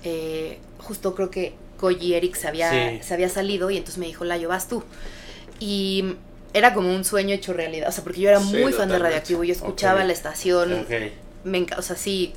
[0.05, 3.01] Eh, justo creo que Koji Eric se había, Sí.
[3.03, 4.83] se había salido y entonces me dijo, Olayo, vas tú.
[5.61, 6.15] Y
[6.55, 8.99] era como un sueño hecho realidad, o sea, porque yo era Sí, muy fan de.
[8.99, 10.91] Radioactivo, yo escuchaba la estación, Ok.
[11.45, 12.33] me o sea, sí.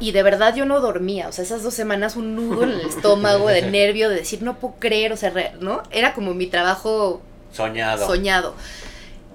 [0.00, 2.80] Y de verdad yo no dormía, o sea, esas dos semanas un nudo en el
[2.82, 5.82] estómago de nervio, de decir, no puedo creer, o sea, re- ¿no?
[5.90, 7.22] Era como mi trabajo
[7.54, 8.06] Soñado.
[8.06, 8.54] soñado.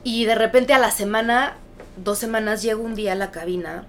[0.03, 1.55] Y de repente a la semana,
[1.97, 3.85] dos semanas, llego un día a la cabina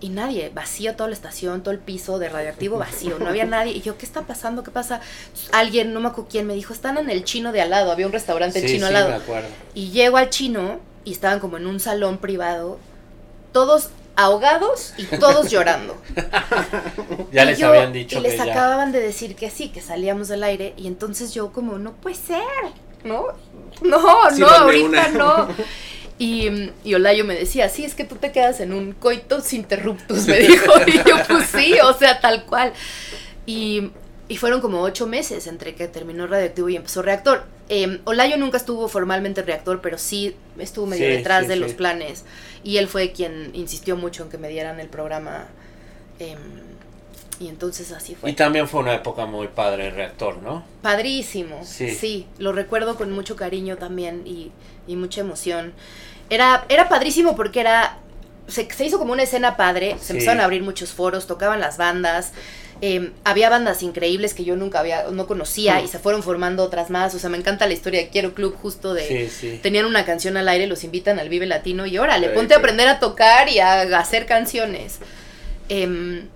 [0.00, 3.72] y nadie, vacío toda la estación, todo el piso de radioactivo vacío, no había nadie.
[3.72, 4.62] Y yo, ¿qué está pasando?
[4.62, 5.00] ¿Qué pasa?
[5.52, 8.06] Alguien, no me acuerdo quién, me dijo, están en el chino de al lado, había
[8.06, 9.08] un restaurante sí, chino sí, al lado.
[9.10, 9.48] me acuerdo.
[9.74, 12.78] Y llego al chino y estaban como en un salón privado,
[13.52, 15.96] todos ahogados y todos llorando.
[17.32, 18.52] Ya Y les yo- habían dicho Y les que ya.
[18.52, 20.74] acababan de decir que sí, que salíamos del aire.
[20.76, 22.42] Y entonces yo como, no puede ser,
[23.04, 23.26] ¿no?
[23.82, 25.08] No, no, ahorita una.
[25.08, 25.48] no.
[26.20, 30.26] Y, y Olayo me decía, sí, es que tú te quedas en un coitos interruptus,
[30.26, 30.72] me dijo.
[30.86, 32.72] Y yo, pues sí, o sea, tal cual.
[33.46, 33.92] Y,
[34.28, 37.44] y fueron como ocho meses entre que terminó Radioactivo y empezó Reactor.
[37.68, 41.56] Eh, Olayo nunca estuvo formalmente en Reactor, pero sí estuvo medio Sí, detrás sí, de
[41.56, 42.24] los planes.
[42.64, 45.46] Y él fue quien insistió mucho en que me dieran el programa.
[46.18, 46.38] em,
[47.40, 48.30] y entonces así fue.
[48.30, 50.64] Y también fue una época muy padre el reactor, ¿no?
[50.82, 51.60] Padrísimo.
[51.64, 51.94] Sí.
[51.94, 52.26] Sí.
[52.38, 54.50] lo recuerdo con mucho cariño también y,
[54.86, 55.72] y mucha emoción.
[56.30, 57.98] Era, era padrísimo porque era.
[58.48, 59.96] Se, se hizo como una escena padre.
[59.98, 60.12] Se Sí.
[60.14, 62.32] empezaron a abrir muchos foros, tocaban las bandas.
[62.80, 65.84] eh, había bandas increíbles que yo nunca había, no conocía Mm.
[65.84, 67.12] y se fueron formando otras más.
[67.14, 69.06] O sea, me encanta la historia de Quiero Club justo de.
[69.06, 69.58] Sí, sí.
[69.62, 72.86] Tenían una canción al aire, los invitan al Vive Latino y órale, ponte a aprender
[72.88, 74.98] a tocar y a, hacer canciones.
[75.68, 76.28] Em,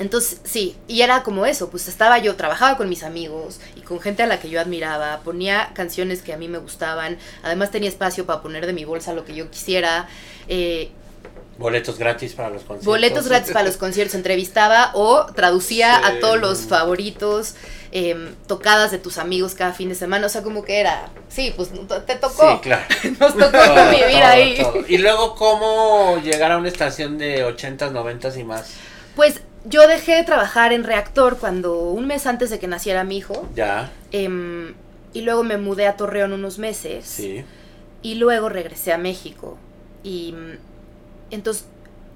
[0.00, 4.00] entonces, sí, y era como eso, pues estaba yo, trabajaba con mis amigos y con
[4.00, 7.88] gente a la que yo admiraba, ponía canciones que a mí me gustaban, además tenía
[7.88, 10.08] espacio para poner de mi bolsa lo que yo quisiera,
[10.48, 10.90] eh,
[11.58, 12.86] Boletos gratis para los conciertos.
[12.86, 16.04] boletos gratis para los conciertos, entrevistaba o traducía Sí.
[16.06, 17.54] a todos los favoritos,
[17.92, 21.52] em, tocadas de tus amigos cada fin de semana, o sea, como que era, sí,
[21.54, 21.68] pues
[22.06, 22.84] te tocó, Sí, claro.
[23.20, 24.56] nos tocó Todo, todo, ahí.
[24.62, 24.84] todo.
[24.88, 28.70] Y luego, ¿cómo llegar a una estación de 80s, 90s y más?
[29.14, 33.18] Pues yo dejé de trabajar en Reactor cuando un mes antes de que naciera mi
[33.18, 33.48] hijo.
[33.54, 34.74] Ya, em,
[35.12, 37.04] y luego me mudé a Torreón unos meses.
[37.06, 37.44] sí.
[38.02, 39.58] Y luego regresé a México.
[40.02, 40.34] Y
[41.30, 41.66] entonces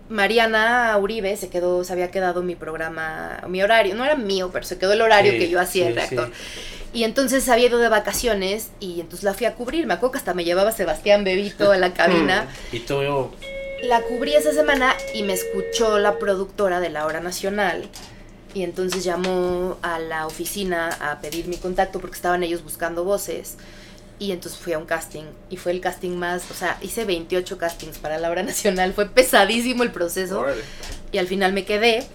[0.08, 3.94] Mariana Uribe se quedó, se había quedado mi programa, mi horario.
[3.94, 6.28] No era mío, pero se quedó el horario Sí, que yo hacía en Reactor.
[6.28, 6.70] sí.
[6.94, 9.86] Y entonces había ido de vacaciones y entonces la fui a cubrir.
[9.86, 12.46] Me acuerdo que hasta me llevaba Sebastián Bebito a la cabina.
[12.72, 13.00] Y tú,
[13.88, 17.88] La cubrí esa semana y me escuchó la productora de la hora nacional.
[18.54, 23.56] Y entonces llamó a la oficina a pedir mi contacto porque estaban ellos buscando voces.
[24.18, 25.24] Y entonces fui a un casting.
[25.50, 28.92] Y fue el casting más, o sea, hice 28 castings para la hora nacional.
[28.94, 30.44] Fue pesadísimo el proceso.
[31.12, 32.06] Y al final me quedé.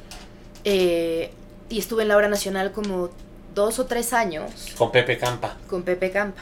[0.63, 1.31] eh,
[1.69, 3.11] y estuve en la hora nacional como
[3.53, 5.55] dos o tres años con Pepe Campa.
[5.69, 6.41] con Pepe Campa.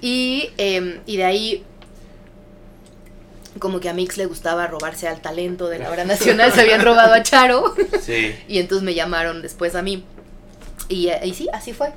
[0.00, 1.64] Y, eh, y de ahí,
[3.58, 6.82] como que a Mix le gustaba robarse al talento de la hora nacional, se habían
[6.82, 7.74] robado a Charo.
[8.00, 8.34] Sí.
[8.48, 10.04] Y entonces me llamaron después a mí.
[10.88, 11.92] Y, eh, y sí, así fue.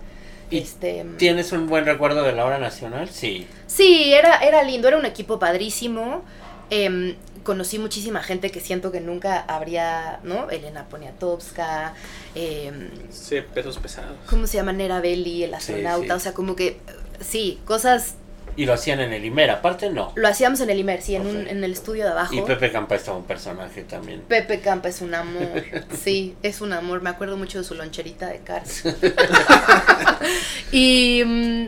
[0.50, 3.10] ¿Y Este, ¿Tienes un buen recuerdo de la hora nacional?
[3.10, 3.46] Sí.
[3.68, 6.24] sí, era, era lindo, era un equipo padrísimo.
[6.70, 10.50] Em, conocí muchísima gente que siento que nunca habría, ¿no?
[10.50, 11.94] Elena Poniatowska,
[12.36, 14.16] em, Sí, pesos pesados.
[14.30, 14.72] ¿cómo se llama?
[14.74, 16.12] Nera Belli, el astronauta, sí.
[16.12, 16.78] o sea, como que,
[17.22, 18.16] sí, cosas,
[18.58, 20.12] Y lo hacían en el Imer, aparte no.
[20.16, 22.34] lo hacíamos en el Imer, sí, en, un- en el estudio de abajo.
[22.34, 24.22] Y Pepe Campa estaba un personaje también.
[24.28, 25.64] Pepe Campa es un amor,
[26.04, 28.84] sí, es un amor, me acuerdo mucho de su loncherita de Cars.
[30.72, 31.66] y, mm,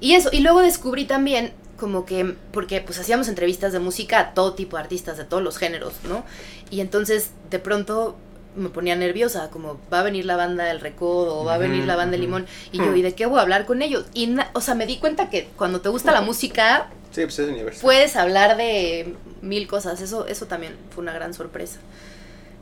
[0.00, 4.34] y eso, y luego descubrí también como que, porque pues hacíamos entrevistas de música a
[4.34, 6.24] todo tipo de artistas de todos los géneros, ¿no?
[6.70, 8.16] Y entonces de pronto
[8.56, 11.84] me ponía nerviosa, como va a venir la banda del Recodo, o va a venir
[11.84, 12.20] la banda del.
[12.22, 14.04] Limón, y yo, ¿y de qué voy a hablar con ellos?
[14.14, 17.38] Y, na- o sea, me di cuenta que cuando te gusta la música, Sí, pues
[17.38, 17.82] es universal.
[17.82, 20.00] puedes hablar de mil cosas.
[20.00, 21.78] Eso, eso también fue una gran sorpresa.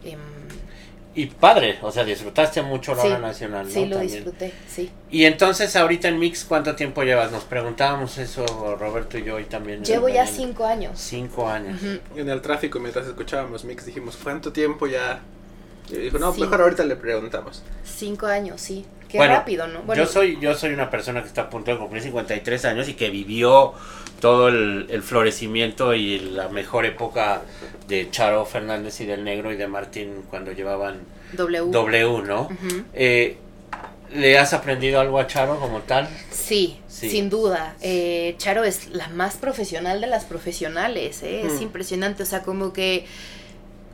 [0.05, 0.18] Em,
[1.12, 3.72] y padre, o sea, disfrutaste mucho la Sí, hora nacional, ¿no?
[3.72, 4.14] Sí, lo También.
[4.24, 4.90] disfruté, sí.
[5.11, 7.33] Y entonces ahorita en Mix, ¿cuánto tiempo llevas?
[7.33, 8.46] Nos preguntábamos eso
[8.79, 9.85] Roberto y yo y también.
[9.85, 10.92] Llevo ya cinco años.
[11.00, 11.81] Cinco años.
[12.14, 15.20] En el tráfico, mientras escuchábamos Mix, dijimos, ¿cuánto tiempo ya?
[15.90, 16.40] Y dijo, no, Sí.
[16.40, 17.62] mejor ahorita le preguntamos.
[17.85, 18.85] Cinco años, sí.
[19.09, 19.83] Qué Bueno, rápido, ¿no?
[19.83, 22.88] Bueno, Yo soy yo soy una persona que está a punto de cumplir 53 años
[22.88, 23.72] y que vivió
[24.20, 27.42] todo el, el florecimiento y la mejor época
[27.88, 31.00] de Charo Fernández y del Negro y de Martín cuando llevaban
[31.33, 31.72] W.
[31.72, 32.48] W, ¿no?
[32.94, 33.37] Eh,
[34.14, 36.09] ¿Le has aprendido algo a Charo como tal?
[36.31, 37.11] Sí, Sí.
[37.11, 37.74] sin duda.
[37.81, 41.42] Eh, Charo es la más profesional de las profesionales, ¿eh?
[41.46, 41.62] es Mm.
[41.62, 42.22] impresionante.
[42.22, 43.07] O sea, como que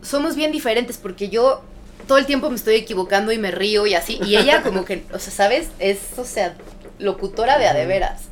[0.03, 1.63] somos bien diferentes porque yo
[2.07, 4.19] todo el tiempo me estoy equivocando y me río y así.
[4.25, 5.69] Y ella como que, o sea, ¿sabes?
[5.79, 6.55] Es, o sea,
[6.99, 8.23] locutora de a de veras.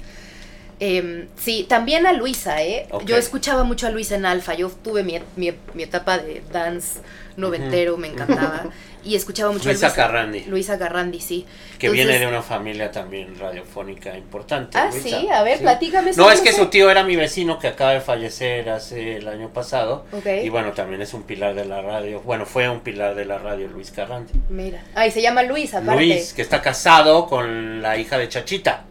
[0.80, 2.88] Em, sí, también a Luisa, ¿eh?
[3.06, 4.54] Yo escuchaba mucho a Luisa en Alfa.
[4.54, 7.00] Yo tuve mi, mi, mi etapa de dance
[7.36, 8.64] noventero, me encantaba.
[9.06, 10.02] Y escuchaba mucho Luisa a Luisa.
[10.02, 11.44] Carrandi, Luisa Garrandi, sí.
[11.78, 14.78] que Entonces- viene de una familia también radiofónica importante.
[14.78, 15.20] Ah, Luisa.
[15.20, 15.62] sí, a ver, Sí.
[15.62, 16.12] platícame.
[16.16, 19.50] No, es que su tío era mi vecino que acaba de fallecer hace el año
[19.50, 20.06] pasado.
[20.10, 20.24] Ok.
[20.42, 22.22] Y bueno, también es un pilar de la radio.
[22.22, 24.32] Bueno, fue un pilar de la radio, Luis Carrandi.
[24.48, 24.82] Mira.
[24.94, 25.96] Ay, se llama Luis, aparte.
[26.02, 28.84] Luis, que está casado con la hija de Chachita.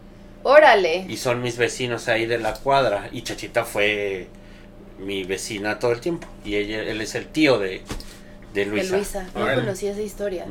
[0.43, 1.05] Órale.
[1.07, 3.09] Y son mis vecinos ahí de la cuadra.
[3.11, 4.27] Y Chachita fue
[4.99, 6.27] mi vecina todo el tiempo.
[6.45, 7.81] Y ella, él es el tío de,
[8.53, 8.95] de De Luisa.
[8.95, 9.25] Luisa.
[9.35, 9.61] No Órale.
[9.61, 10.45] conocía esa historia.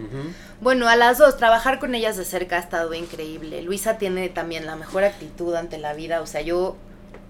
[0.61, 3.63] Bueno, a las dos, trabajar con ellas de cerca ha estado increíble.
[3.63, 6.21] Luisa tiene también la mejor actitud ante la vida.
[6.23, 6.77] O sea, yo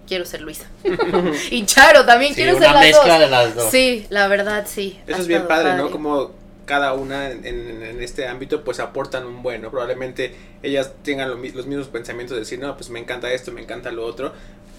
[0.06, 0.66] quiero ser Luisa.
[1.50, 3.20] y Charo también Sí, quiero una ser las mezcla dos.
[3.20, 3.70] de las dos.
[3.70, 5.00] Sí, la verdad, sí.
[5.06, 5.90] Eso es bien padre, ¿no?
[5.90, 6.30] Como
[6.66, 9.70] cada una en, en- en este ámbito pues aportan un bueno.
[9.70, 13.60] Probablemente ellas tengan lo los mismos pensamientos de decir, no, pues me encanta esto, me
[13.62, 14.32] encanta lo otro.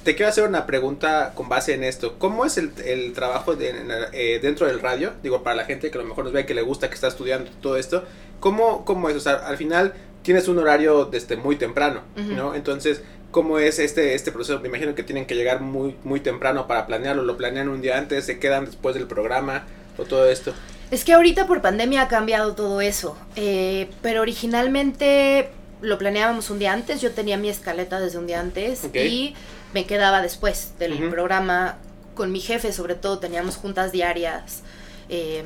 [0.03, 2.19] Te quiero hacer una pregunta con base en esto.
[2.19, 5.13] ¿Cómo es el, el trabajo de- en- eh, dentro del radio?
[5.23, 7.07] Digo, para la gente que a lo mejor nos ve, que le gusta, que está
[7.07, 8.03] estudiando todo esto.
[8.39, 9.15] ¿Cómo, cómo es?
[9.15, 12.01] O sea, al final tienes un horario desde muy temprano.
[12.35, 12.53] ¿no?
[12.55, 14.59] Entonces, ¿cómo es este, este proceso?
[14.59, 17.23] Me imagino que tienen que llegar muy, muy temprano para planearlo.
[17.23, 18.25] ¿Lo planean un día antes?
[18.25, 19.65] ¿Se quedan después del programa?
[19.97, 20.53] ¿O todo esto?
[20.93, 23.17] Es que ahorita por pandemia ha cambiado todo eso.
[23.35, 25.49] eh, pero originalmente
[25.81, 27.01] lo planeábamos un día antes.
[27.01, 29.33] Yo tenía mi escaleta desde un día antes y
[29.73, 31.77] me quedaba después del programa
[32.13, 34.61] con mi jefe, sobre todo teníamos juntas diarias.
[35.09, 35.43] eh,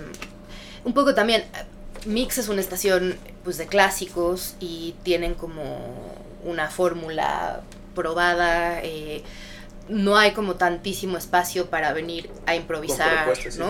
[0.83, 1.45] un poco también.
[2.05, 5.77] Mix es una estación pues de clásicos y tienen como
[6.43, 7.62] una fórmula
[7.95, 8.81] probada.
[8.83, 9.23] eh,
[9.88, 13.36] no hay como tantísimo espacio para venir a improvisar, ¿no?
[13.36, 13.62] sí, sí.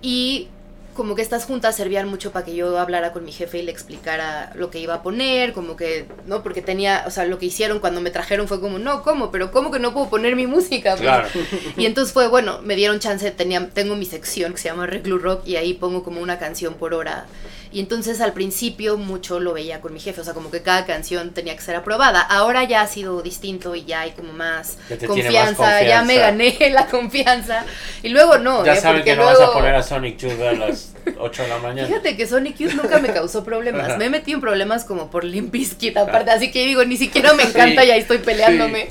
[0.00, 0.48] Y
[0.94, 3.72] como que estas juntas servían mucho para que yo hablara con mi jefe y le
[3.72, 6.42] explicara lo que iba a poner, como que, ¿no?
[6.42, 9.30] Porque tenía, o sea, lo que hicieron cuando me trajeron fue como, no, ¿cómo?
[9.30, 10.92] Pero ¿cómo que no puedo poner mi música?
[10.92, 11.28] Pues, Claro.
[11.76, 15.18] Y entonces fue, bueno, me dieron chance, tenía, tengo mi sección que se llama Reclu
[15.18, 17.26] Rock y ahí pongo como una canción por hora.
[17.74, 20.86] Y entonces al principio mucho lo veía con mi jefe, o sea, como que cada
[20.86, 22.20] canción tenía que ser aprobada.
[22.20, 26.14] Ahora ya ha sido distinto y ya hay como más tiene más confianza, ya me
[26.14, 26.30] confianza.
[26.30, 27.64] gané la confianza.
[28.04, 28.80] Y luego no, Ya ¿eh?
[28.80, 31.58] saben que no vas a luego- poner a Sonic Youth a las 8 de la
[31.58, 31.88] mañana.
[31.88, 33.98] Fíjate que Sonic Youth nunca me causó problemas.
[33.98, 36.30] Me he metido en problemas como por Limp Bizkit aparte.
[36.30, 37.88] Así que digo, ni siquiera me encanta Sí.
[37.88, 38.88] y ahí estoy peleándome.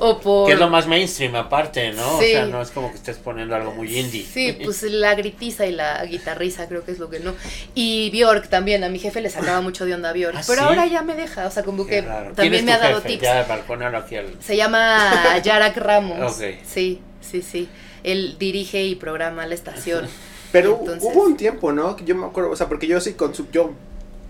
[0.00, 0.46] O por.
[0.48, 2.18] Que es lo más mainstream aparte, ¿no?
[2.18, 2.26] Sí.
[2.26, 4.26] O sea, no es como que estés poniendo algo muy indie.
[4.30, 7.32] Sí, pues la gritiza y la guitarriza creo que es lo que no.
[7.74, 10.36] Y Bjork también, a mi jefe le sacaba mucho de onda a Bjork.
[10.36, 10.66] ¿Ah, pero sí?
[10.68, 12.26] ahora ya me deja, o sea, como que raro.
[12.26, 13.08] ¿Quién también me ha dado jefe?
[13.08, 13.22] tips.
[13.22, 14.26] Ya, al...
[14.40, 16.32] Se llama Yarak Ramos.
[16.32, 16.44] Ok.
[16.64, 17.68] Sí, sí, sí.
[18.02, 20.06] Él dirige y programa la estación.
[20.52, 21.96] Pero Entonces- hubo un tiempo, ¿no?
[21.96, 23.72] Que Yo me acuerdo, o sea, porque yo sí consumo, yo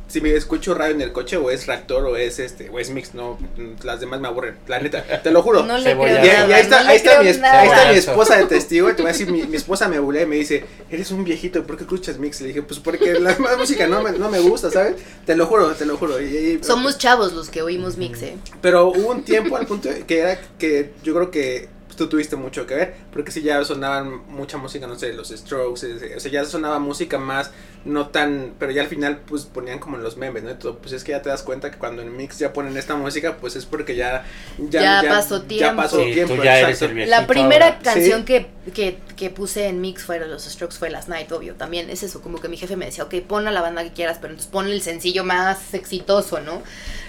[0.06, 2.90] si me escucho radio en el coche o es Reactor o es este o es
[2.90, 3.38] Mix, no,
[3.82, 5.64] las demás me aburren, la neta, te lo juro.
[5.64, 6.20] No le Cebolla.
[6.20, 6.48] creo y, nada.
[6.48, 8.94] y ahí está, no le ahí está, creo mi, ahí está esposa de testigo, y
[8.94, 11.64] te voy a decir, mi, mi esposa me bulea y me dice, eres un viejito,
[11.66, 12.40] ¿por qué escuchas Mix?
[12.42, 14.96] Le dije, pues porque la música no me, no me gusta, ¿sabes?
[15.26, 16.20] Te lo juro, te lo juro.
[16.20, 16.24] Y-
[16.60, 18.36] y- Somos chavos los que oímos Mix, ¿eh?
[18.60, 22.36] pero hubo un tiempo al punto que era que yo creo que pues, tú tuviste
[22.36, 26.20] mucho que ver, porque sí ya sonaban mucha música, no sé, los Strokes, eh, o
[26.20, 27.50] sea, ya sonaba música más,
[27.84, 30.54] no tan, pero ya al final pues ponían como en los memes, ¿no?
[30.56, 32.94] Todo, pues es que ya te das cuenta que cuando en Mix ya ponen esta
[32.96, 34.24] música, pues es porque ya...
[34.58, 35.76] Ya pasó Ya tiempo.
[35.82, 37.78] pasó Sí, tiempo, ya eres el viejito La primera ahora.
[37.82, 38.24] canción Sí.
[38.24, 41.54] que, que, que puse en Mix fueron los Strokes fue Last Night, obvio.
[41.54, 43.92] También es eso, como que mi jefe me decía, ok, pon a la banda que
[43.92, 46.62] quieras, pero entonces pon el sencillo más exitoso, ¿no?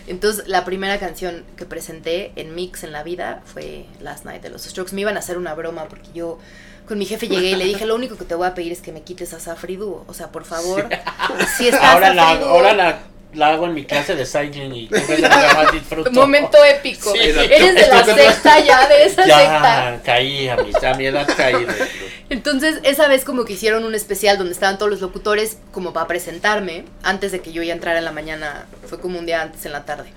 [0.08, 4.50] Entonces, la primera canción que presenté en Mix en la vida fue Last Night de
[4.50, 4.94] los Strokes.
[4.94, 6.38] Me iban a hacer una broma porque yo
[6.88, 8.82] con mi jefe llegué y le dije, lo único que te voy a pedir es
[8.82, 10.06] que me quites a Safri Duo.
[10.08, 10.88] O sea, por favor,
[11.58, 13.00] si está Ahora, la, Duo, ahora la,
[13.36, 16.12] la hago en mi clase de cycling y más disfruto.
[16.12, 17.12] momento épico.
[17.14, 17.20] Sí.
[17.20, 19.32] Eres de la secta ya, de esa secta.
[19.96, 21.66] Ya caí, a mi, a mi edad caí.
[21.66, 21.88] de-
[22.30, 26.08] Entonces, esa vez como que hicieron un especial donde estaban todos los locutores como para
[26.08, 29.66] presentarme, antes de que yo ya entrara en la mañana, fue como un día antes
[29.66, 30.10] en la tarde.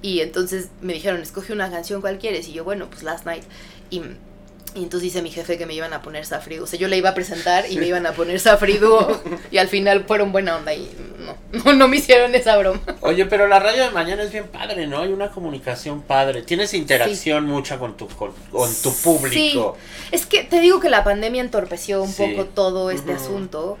[0.00, 2.48] Y entonces me dijeron, escoge una canción cual quieres.
[2.48, 3.44] Y yo, bueno, pues Last Night.
[3.90, 4.02] Y,
[4.74, 6.58] y entonces dice mi jefe que me iban a poner Safri.
[6.58, 9.20] O sea, yo le iba a presentar y me iban a poner Safri Duo.
[9.50, 12.80] Y al final fueron buena onda y no, no, no me hicieron esa broma.
[13.00, 15.00] Oye, pero la radio de mañana es bien padre, ¿no?
[15.00, 16.42] Hay una comunicación padre.
[16.42, 19.76] Tienes interacción mucha con tu, con, con tu público.
[19.78, 20.08] Sí.
[20.12, 22.24] Es que te digo que la pandemia entorpeció un Sí.
[22.34, 23.78] poco todo este asunto.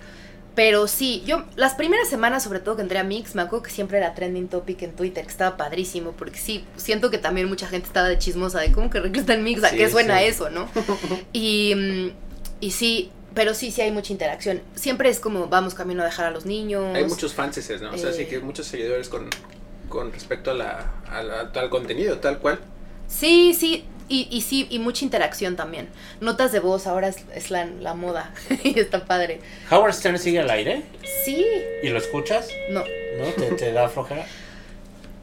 [0.54, 3.70] Pero sí, yo las primeras semanas, sobre todo que entré a Mix, me acuerdo que
[3.70, 7.66] siempre era trending topic en Twitter, que estaba padrísimo, porque sí, siento que también mucha
[7.66, 10.26] gente estaba de chismosa de cómo que reclutan Mix, a Sí, qué suena sí.
[10.26, 10.68] eso, ¿no?
[11.32, 12.12] y,
[12.60, 14.60] y sí, pero sí, sí hay mucha interacción.
[14.76, 16.94] Siempre es como vamos camino a dejar a los niños.
[16.94, 17.90] Hay muchos fans, ¿no?
[17.92, 18.28] O sea, sí Eh.
[18.28, 19.28] que muchos seguidores con,
[19.88, 22.60] con respecto a la, a la- al contenido, tal cual.
[23.08, 25.88] Sí, sí, y, y sí, y mucha interacción también.
[26.20, 28.32] Notas de voz ahora es, es la, la moda
[28.64, 29.40] y está padre.
[29.70, 30.82] Howard Stern sigue al aire
[31.24, 31.44] Sí,
[31.82, 33.26] y lo escuchas, no, ¿no?
[33.36, 34.26] ¿Te, te da flojera?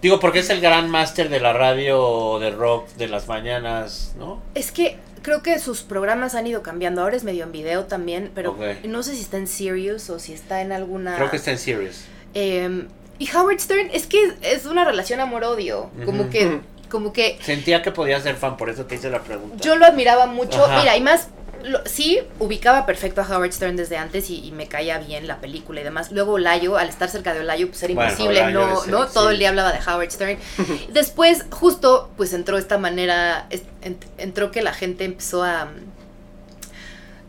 [0.01, 4.41] Digo, porque es el gran máster de la radio de rock de las mañanas, ¿no?
[4.55, 7.01] Es que creo que sus programas han ido cambiando.
[7.01, 10.33] Ahora es medio en video también, pero no sé si está en Sirius o si
[10.33, 11.15] está en alguna.
[11.15, 12.05] Creo que está en Sirius.
[12.33, 12.87] Em,
[13.19, 15.91] y Howard Stern es que es una relación amor-odio.
[16.05, 19.55] Como que, como que Sentía que podía ser fan, por eso te hice la pregunta.
[19.59, 20.63] yo lo admiraba mucho.
[20.65, 20.79] Ajá.
[20.81, 21.29] Mira, y más,
[21.63, 25.37] lo- sí, ubicaba perfecto a Howard Stern desde antes y, y me caía bien la
[25.39, 26.11] película y demás.
[26.11, 29.07] Luego Olayo, al estar cerca de Olayo, pues era Bueno, imposible, Olayo no, ¿no?
[29.07, 30.37] Todo el día hablaba de Howard Stern.
[30.89, 35.69] Después, justo, pues entró esta manera, ent- entró que la gente empezó a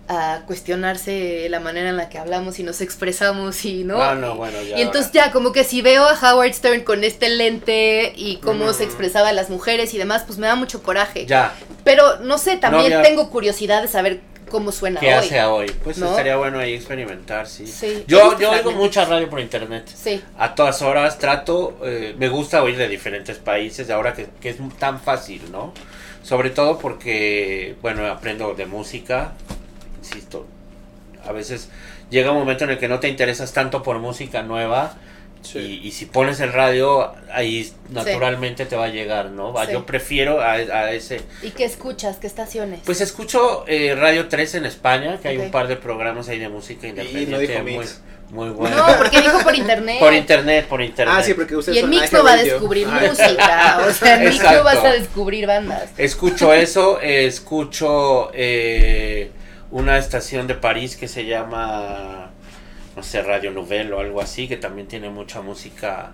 [0.09, 4.35] a cuestionarse la manera en la que hablamos y nos expresamos y no Ah, no,
[4.35, 4.79] bueno, ya.
[4.79, 8.65] y entonces ya como que si veo a Howard Stern con este lente y cómo
[8.65, 8.75] Ujú.
[8.75, 11.27] se expresaba las mujeres y demás, pues me da mucho coraje.
[11.27, 15.13] Ya, Pero no sé, también tengo curiosidad de saber cómo suena ¿qué hoy.
[15.15, 15.71] hace hoy?
[15.83, 17.67] Pues estaría bueno ahí experimentar, sí.
[17.67, 18.05] Sí.
[18.05, 19.85] ¿Te Yo, yo oigo mucha radio por internet.
[19.95, 20.23] Sí.
[20.37, 24.57] A todas horas trato, eh, me gusta oír de diferentes países, ahora que, que es
[24.79, 25.73] tan fácil, ¿no?
[26.23, 29.33] Sobre todo porque, bueno, aprendo de música,
[30.03, 30.47] insisto,
[31.25, 31.69] a veces
[32.11, 34.95] llega un momento en el que no te interesas tanto por música nueva
[35.43, 35.59] Sí.
[35.83, 39.53] y, y si pones el radio, ahí naturalmente te va a llegar, ¿no?
[39.53, 39.73] Va, Sí.
[39.73, 41.21] Yo prefiero a, a ese...
[41.43, 42.19] ¿Y qué escuchas?
[42.19, 42.79] ¿Qué estaciones?
[42.85, 46.49] Pues escucho eh, Radio 3 en España, que hay un par de programas ahí de
[46.49, 47.61] música independiente dijo
[48.31, 49.97] muy, muy no, porque dijo por internet.
[49.99, 51.17] Por internet, por internet.
[51.19, 53.01] Ah, sí, porque ustedes y en son Mix no va a descubrir Ah.
[53.09, 54.65] música, o sea, en Mix no Exacto.
[54.65, 55.91] vas a descubrir bandas.
[55.99, 59.33] Escucho eso, eh, escucho eh,
[59.73, 62.31] una estación de París que se llama,
[62.97, 66.13] no sé, Radio Nouvelle o algo así, que también tiene mucha música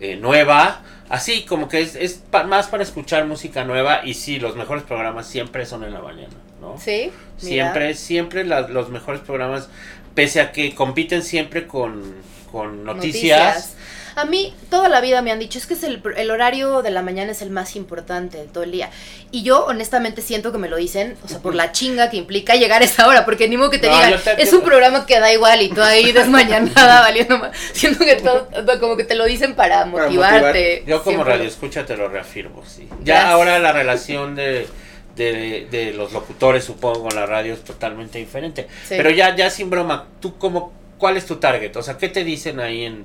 [0.00, 0.82] eh, nueva.
[1.08, 4.82] Así como que es, es pa- más para escuchar música nueva y sí, los mejores
[4.84, 6.76] programas siempre son en la mañana, ¿no?
[6.78, 7.10] Sí.
[7.42, 7.64] mira.
[7.72, 9.68] Siempre, siempre la- los mejores programas,
[10.14, 12.14] pese a que compiten siempre con,
[12.50, 13.76] con noticias.
[14.16, 16.90] A mí toda la vida me han dicho, es que es el, el horario de
[16.90, 18.90] la mañana es el más importante de todo el día.
[19.30, 22.54] Y yo honestamente siento que me lo dicen, o sea, por la chinga que implica
[22.56, 25.04] llegar a esa hora, porque ni modo que te No, digan, te- es un programa
[25.04, 27.56] que da igual y tú ahí desmañanada valiendo más.
[27.72, 28.48] Siento que todo,
[28.80, 30.84] como que te lo dicen para Para motivarte.
[30.86, 32.88] Yo como Siempre radio escucha te lo reafirmo, sí.
[33.04, 33.32] Ya Gracias.
[33.32, 34.66] ahora la relación de,
[35.14, 38.66] de, de los locutores, supongo, con la radio es totalmente diferente.
[38.88, 38.94] Sí.
[38.96, 41.76] Pero ya, ya sin broma, ¿tú cómo, cuál es tu target?
[41.76, 43.04] O sea, ¿qué te dicen ahí en,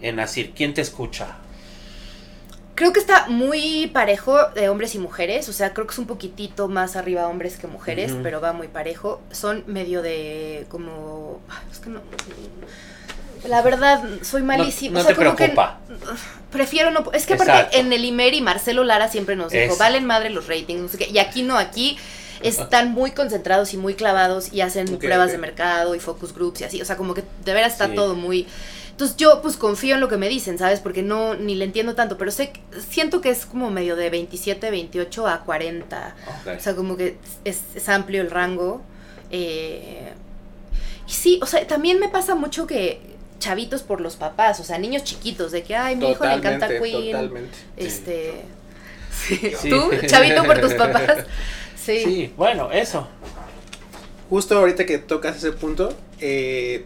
[0.00, 0.52] en Asir?
[0.54, 1.36] ¿Quién te escucha?
[2.74, 6.06] Creo que está muy parejo de hombres y mujeres, o sea, creo que es un
[6.06, 9.20] poquitito más arriba hombres que mujeres, pero va muy parejo.
[9.32, 11.40] Son medio de como...
[11.48, 12.00] ay, Es que no...
[13.48, 14.94] La verdad, soy malísima.
[14.94, 15.78] no o sea, te como que preocupa.
[16.52, 17.10] prefiero no...
[17.12, 17.76] Es que aparte Exacto.
[17.78, 20.88] en el Imer y Marcelo Lara siempre nos dijo, Es- valen madre los ratings, no
[20.88, 21.08] sé qué.
[21.10, 21.98] Y aquí no, aquí
[22.42, 26.64] están muy concentrados y muy clavados y hacen pruebas de mercado y focus groups y
[26.64, 26.80] así.
[26.82, 27.94] O sea, como que de veras está Sí.
[27.96, 28.46] todo muy...
[28.98, 30.80] Entonces yo pues confío en lo que me dicen, ¿sabes?
[30.80, 34.10] Porque no, ni le entiendo tanto, pero sé, que- siento que es como medio de
[34.10, 36.16] 27, 28 a 40.
[36.26, 36.56] Ok.
[36.58, 38.82] O sea, como que es, es amplio el rango.
[39.30, 40.08] Eh,
[41.06, 43.00] y sí, o sea, también me pasa mucho que
[43.38, 46.66] chavitos por los papás, o sea, niños chiquitos, de que, ay, mi hijo le encanta
[46.68, 47.12] Queen.
[47.12, 47.56] totalmente.
[47.76, 48.32] Este...
[49.12, 49.52] sí.
[49.62, 49.70] Sí.
[49.70, 51.24] ¿Tú, chavito por tus papás?
[51.76, 52.02] Sí.
[52.02, 53.06] Sí, bueno, eso.
[54.28, 56.84] Justo ahorita que tocas ese punto, eh,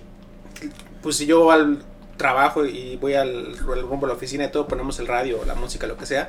[1.02, 1.82] pues si yo al
[2.22, 5.54] trabajo y voy al, al rumbo a la oficina y todo, ponemos el radio, la
[5.56, 6.28] música, lo que sea,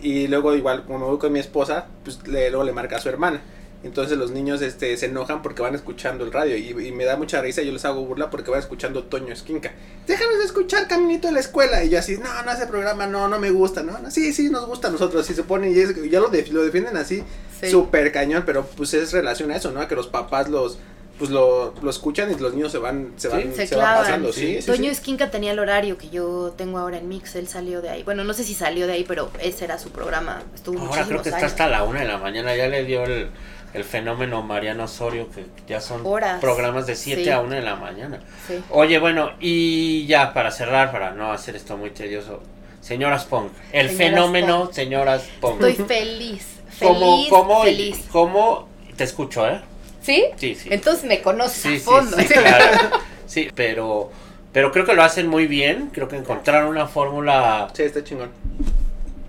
[0.00, 3.08] y luego igual como voy con mi esposa, pues le, luego le marca a su
[3.10, 3.42] hermana.
[3.84, 7.18] Entonces los niños este, se enojan porque van escuchando el radio y, y me da
[7.18, 9.72] mucha risa, yo les hago burla porque van escuchando Toño Esquinca.
[10.06, 11.84] Déjanos escuchar Caminito de la Escuela.
[11.84, 13.98] Y yo así, no, no, ese programa no, no me gusta, ¿no?
[13.98, 15.28] no sí, sí, nos gusta a nosotros.
[15.28, 17.22] Y se ponen y es- ya lo, def- lo defienden así,
[17.60, 17.70] Sí.
[17.70, 19.82] súper cañón, pero pues es relación a eso, ¿no?
[19.82, 20.78] A que los papás los,
[21.18, 24.02] pues lo, lo escuchan y los niños se van, se van, Se se van clavan.
[24.04, 24.88] pasando, sí, sí, Toño sí.
[24.88, 28.02] Esquinca tenía el horario que yo tengo ahora en Mix, él salió de ahí.
[28.02, 30.42] Bueno, no sé si salió de ahí, pero ese era su programa.
[30.54, 32.54] Estuvo Ahora creo que está hasta la una de la mañana.
[32.56, 33.30] Ya le dio el,
[33.74, 36.40] el fenómeno Mariano Osorio, que ya son Horas.
[36.40, 37.30] programas de 7 Sí.
[37.30, 38.20] a 1 de la mañana.
[38.48, 38.60] Sí.
[38.70, 42.40] Oye, bueno, y ya para cerrar, para no hacer esto muy tedioso.
[42.80, 44.72] Señoras Pong, el Señoras fenómeno Pong.
[44.74, 45.64] Señoras Pong.
[45.64, 46.46] Estoy feliz,
[46.80, 48.04] ¿Cómo, feliz, cómo, feliz.
[48.10, 49.60] cómo- te escucho, eh?
[50.04, 50.24] ¿Sí?
[50.36, 50.68] Sí, sí.
[50.70, 52.16] Entonces me conoces Sí, a fondo.
[52.18, 52.90] sí, claro.
[53.26, 54.10] Sí, pero,
[54.52, 55.90] pero creo que lo hacen muy bien.
[55.92, 58.30] Creo que encontraron una fórmula Sí, está chingón.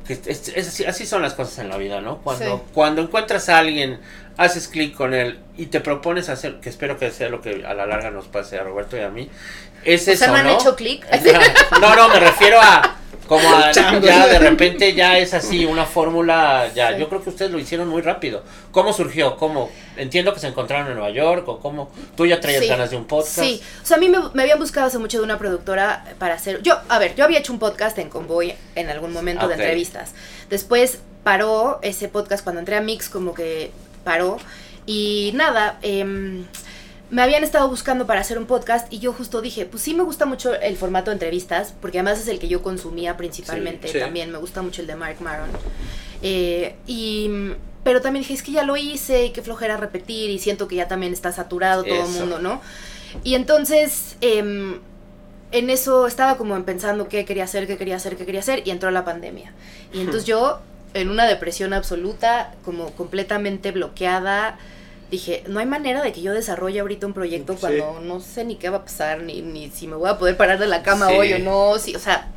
[0.05, 2.17] que es- es- es así, así son las cosas en la vida, ¿no?
[2.19, 2.63] Cuando, Sí.
[2.73, 3.99] cuando encuentras a alguien,
[4.37, 7.73] haces clic con él y te propones hacer, que espero que sea lo que a
[7.73, 9.29] la larga nos pase a Roberto y a mí,
[9.83, 10.53] es O sea, eso, ¿no han ¿no?
[10.59, 11.05] hecho clic?
[11.81, 12.97] No, no, me refiero a
[13.27, 16.93] como a ya de repente ya es así una fórmula ya.
[16.93, 16.99] Sí.
[16.99, 18.43] Yo creo que ustedes lo hicieron muy rápido.
[18.71, 19.35] ¿Cómo surgió?
[19.37, 19.69] ¿Cómo?
[19.97, 22.97] Entiendo que se encontraron en Nueva York o cómo tú ya traías Sí, ganas de
[22.97, 23.39] un podcast.
[23.39, 26.35] Sí, o sea, a mí me, me habían buscado hace mucho de una productora para
[26.35, 26.61] hacer...
[26.61, 29.53] Yo, a ver, yo había hecho un podcast en Convoy en algún momento Ok.
[29.53, 30.13] de entrevistas.
[30.49, 33.71] Después paró ese podcast cuando entré a Mix, como que
[34.03, 34.37] paró.
[34.85, 36.45] Y nada, em,
[37.15, 40.03] me habían estado buscando para hacer un podcast y yo justo dije, pues sí me
[40.03, 43.87] gusta mucho el formato de entrevistas, porque además es el que yo consumía principalmente.
[43.87, 43.99] Sí, sí.
[44.01, 45.47] También me gusta mucho el de Mark Maron.
[46.21, 47.53] Eh, y,
[47.85, 50.75] pero también dije, es que ya lo hice y qué flojera repetir y siento que
[50.75, 52.61] ya también está saturado todo el mundo, ¿no?
[53.23, 54.81] Y entonces, em,
[55.53, 58.63] en eso estaba como en pensando qué quería hacer, qué quería hacer, qué quería hacer,
[58.65, 59.53] y entró la pandemia.
[59.93, 60.59] Y entonces yo,
[60.93, 64.59] en una depresión absoluta, como completamente bloqueada,
[65.15, 67.59] dije, no hay manera de que yo desarrolle ahorita un proyecto Sí.
[67.59, 70.37] cuando no sé ni qué va a pasar, ni, ni si me voy a poder
[70.37, 71.15] parar de la cama Sí.
[71.17, 72.31] hoy o no, si, o sea...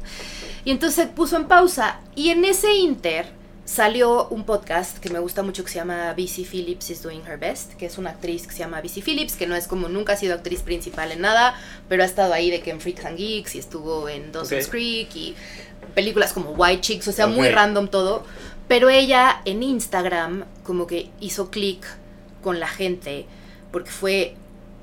[0.64, 2.00] Y entonces se puso en pausa.
[2.14, 3.26] Y en ese inter
[3.64, 7.38] salió un podcast que me gusta mucho que se llama BC Phillips is Doing Her
[7.38, 10.14] Best, que es una actriz que se llama BC Phillips, que no es como nunca
[10.14, 11.54] ha sido actriz principal en nada,
[11.88, 14.68] pero ha estado ahí de que en Freaks and Geeks y estuvo en Dawson's.
[14.68, 15.34] Creek y
[15.94, 18.24] películas como White Chicks, o sea, muy random todo.
[18.68, 21.86] Pero ella en Instagram como que hizo clic
[22.43, 23.26] con la gente
[23.72, 24.34] porque fue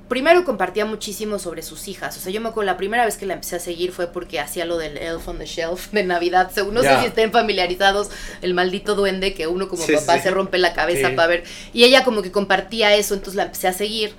[0.08, 2.16] primero compartía muchísimo sobre sus hijas.
[2.16, 4.40] O sea, yo me acuerdo la primera vez que la empecé a seguir fue porque
[4.40, 6.52] hacía lo del Elf on the Shelf de Navidad.
[6.54, 8.10] Según no sé si estén familiarizados,
[8.44, 10.24] el maldito duende que uno como Sí, papá sí.
[10.24, 11.16] se rompe la cabeza Sí.
[11.16, 11.44] para ver.
[11.74, 14.14] Y ella como que compartía eso, entonces la empecé a seguir.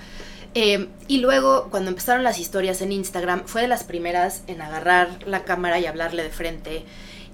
[0.54, 5.10] Eh, y luego, cuando empezaron las historias en Instagram, fue de las primeras en agarrar
[5.26, 6.82] la cámara y hablarle de frente.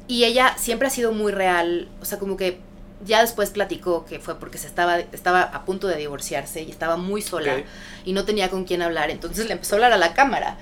[0.08, 2.58] Y ella siempre ha sido muy real, o sea, como que
[3.04, 6.96] ya después platicó que fue porque se estaba, estaba a punto de divorciarse y estaba
[6.96, 7.62] muy sola
[8.04, 10.56] y no tenía con quién hablar, entonces le empezó a hablar a la cámara.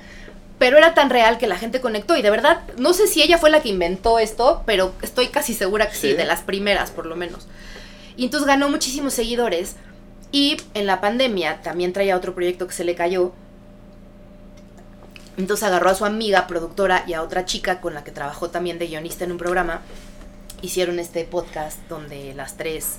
[0.58, 3.38] Pero era tan real que la gente conectó y de verdad, no sé si ella
[3.38, 6.12] fue la que inventó esto, pero estoy casi segura que sí, Sí.
[6.14, 7.46] de las primeras por lo menos.
[8.16, 9.76] Y entonces ganó muchísimos seguidores
[10.32, 13.32] y en la pandemia también traía otro proyecto que se le cayó.
[15.38, 18.78] Entonces agarró a su amiga productora y a otra chica con la que trabajó también
[18.78, 19.80] de guionista en un programa.
[20.62, 22.96] Hicieron este podcast donde las tres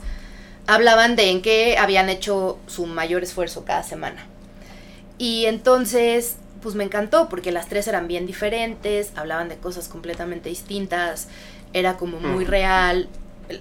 [0.67, 4.25] hablaban de en qué habían hecho su mayor esfuerzo cada semana.
[5.17, 10.49] Y entonces, pues me encantó porque las tres eran bien diferentes, hablaban de cosas completamente
[10.49, 11.27] distintas,
[11.73, 12.47] era como muy Mm.
[12.47, 13.09] real.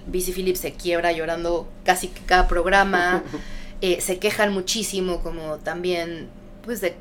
[0.07, 3.23] BC Phillips se quiebra llorando casi cada programa.
[3.83, 6.27] Eh, se quejan muchísimo como también
[6.63, 6.93] pues de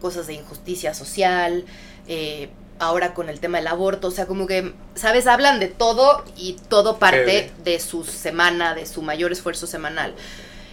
[0.00, 1.64] cosas de injusticia social,
[2.06, 2.48] eh,
[2.78, 5.26] ahora con el tema del aborto, o sea, como que, ¿sabes?
[5.26, 10.14] Hablan de todo y todo parte de su semana, de su mayor esfuerzo semanal.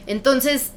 [0.08, 0.72] Entonces,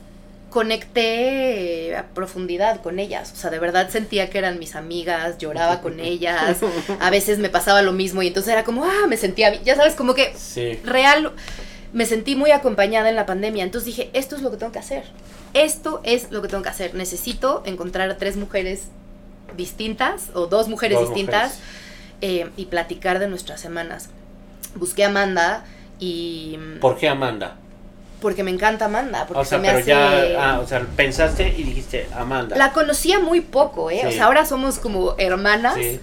[0.51, 5.81] conecté a profundidad con ellas, o sea, de verdad sentía que eran mis amigas, lloraba
[5.81, 6.59] con ellas,
[7.01, 9.77] a veces me pasaba lo mismo y entonces era como, ah, me sentía, bien", ya
[9.77, 10.79] sabes, como que Sí.
[10.85, 11.33] real
[11.93, 13.64] me sentí muy acompañada en la pandemia.
[13.64, 15.05] Entonces dije, esto es lo que tengo que hacer.
[15.53, 16.95] Esto es lo que tengo que hacer.
[16.95, 18.85] Necesito encontrar a tres mujeres
[19.57, 21.61] distintas o dos mujeres Dos distintas mujeres.
[22.20, 24.09] eh, y platicar de nuestras semanas.
[24.74, 25.64] Busqué a Amanda
[25.98, 26.59] y...
[26.80, 27.57] ¿Por qué Amanda?
[28.20, 29.26] Porque me encanta Amanda.
[29.26, 29.88] Porque O sea, se me pero hace...
[30.32, 32.57] ya, ah, o sea, pensaste y dijiste Amanda.
[32.57, 34.03] La conocía muy poco, ¿eh?
[34.07, 35.74] O sea, ahora somos como hermanas.
[35.74, 36.00] Sí.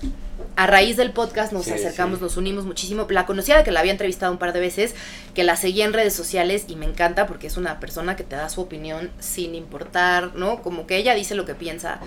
[0.58, 3.08] a raíz del podcast nos Sí, acercamos, nos unimos muchísimo.
[3.10, 4.94] La conocía de que la había entrevistado un par de veces,
[5.34, 8.36] que la seguía en redes sociales y me encanta porque es una persona que te
[8.36, 10.62] da su opinión sin importar, ¿no?
[10.62, 12.00] Como que ella dice lo que piensa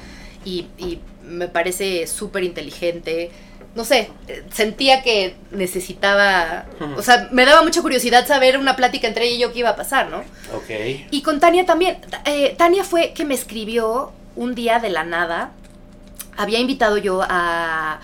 [0.44, 3.30] y, y me parece súper inteligente.
[3.74, 6.94] No sé, eh, sentía que necesitaba, Ujú.
[6.98, 9.70] o sea, me daba mucha curiosidad saber una plática entre ella y yo qué iba
[9.70, 10.18] a pasar, ¿no?
[10.54, 10.70] Ok.
[11.10, 11.98] Y con Tania también.
[12.26, 15.52] Eh, Tania fue que me escribió un día de la nada.
[16.36, 18.00] Había invitado yo a,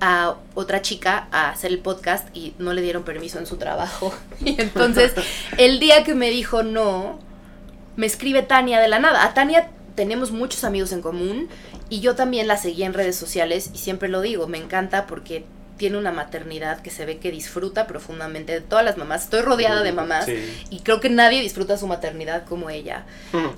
[0.00, 4.12] a otra chica a hacer el podcast y no le dieron permiso en su trabajo.
[4.44, 5.12] Y entonces,
[5.56, 7.20] el día que me dijo no,
[7.94, 9.24] me escribe Tania de la nada.
[9.24, 11.48] A Tania tenemos muchos amigos en común
[11.92, 15.44] y yo también la seguí en redes sociales y siempre lo digo, me encanta porque
[15.82, 19.24] tiene una maternidad que se ve que disfruta profundamente de todas las mamás.
[19.24, 20.36] Estoy rodeada de mamás Sí.
[20.70, 23.04] y creo que nadie disfruta su maternidad como ella.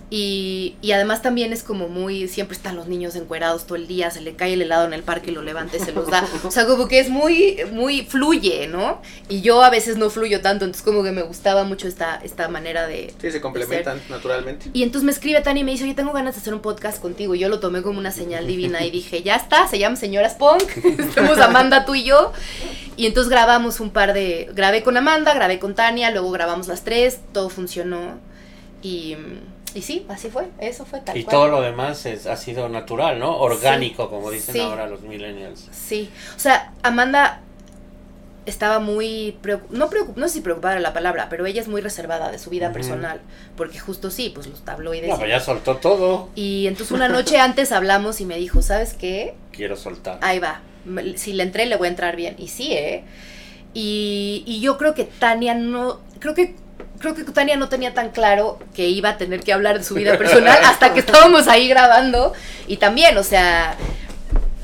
[0.08, 4.10] Y, y además también es como muy, siempre están los niños encuerados todo el día,
[4.10, 6.26] se le cae el helado en el parque y lo levanta y se los da.
[6.44, 9.02] O sea, como que es muy, muy fluye, ¿no?
[9.28, 12.48] Y yo a veces no fluyo tanto, entonces como que me gustaba mucho esta, esta
[12.48, 13.12] manera de...
[13.20, 14.70] Sí, se complementan naturalmente.
[14.72, 17.02] Y entonces me escribe Tani y me dice, oye, tengo ganas de hacer un podcast
[17.02, 17.34] contigo.
[17.34, 20.36] Y yo lo tomé como una señal divina y dije, ya está, se llama Señoras
[20.36, 20.62] Punk.
[20.98, 22.13] Estamos Amanda, tú y yo.
[22.96, 24.50] Y entonces grabamos un par de...
[24.54, 28.18] Grabé con Amanda, grabé con Tania, luego grabamos las tres, todo funcionó.
[28.82, 29.16] Y,
[29.74, 31.34] y sí, así fue, eso fue tal Y cual.
[31.36, 33.36] todo lo demás es, ha sido natural, ¿no?
[33.38, 34.60] Orgánico, como dicen Sí.
[34.60, 35.68] ahora los millennials.
[35.72, 37.40] Sí, o sea, Amanda
[38.46, 41.80] estaba muy preocu- no preocup- no sé si preocupada la palabra, pero ella es muy
[41.80, 43.20] reservada de su vida personal,
[43.56, 45.08] porque justo sí, pues los tabloides.
[45.08, 46.28] No, pues ya soltó todo.
[46.34, 49.34] Y entonces una noche antes hablamos y me dijo, ¿sabes qué?
[49.52, 50.18] Quiero soltar.
[50.20, 50.60] Ahí va.
[51.16, 52.34] Si le entré, le voy a entrar bien.
[52.38, 53.04] Y sí, ¿eh?
[53.72, 56.00] Y, y yo creo que Tania no.
[56.18, 56.54] Creo que.
[57.00, 59.94] Creo que Tania no tenía tan claro que iba a tener que hablar de su
[59.94, 62.32] vida personal hasta que estábamos ahí grabando.
[62.66, 63.76] Y también, o sea,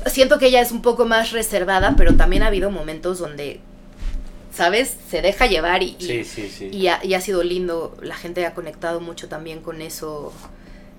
[0.07, 3.59] siento que ella es un poco más reservada, pero también ha habido momentos donde,
[4.53, 4.95] ¿sabes?
[5.09, 6.69] Se deja llevar y, y- Sí, sí, sí.
[6.71, 10.33] y ha, y ha sido lindo, la gente ha conectado mucho también con eso.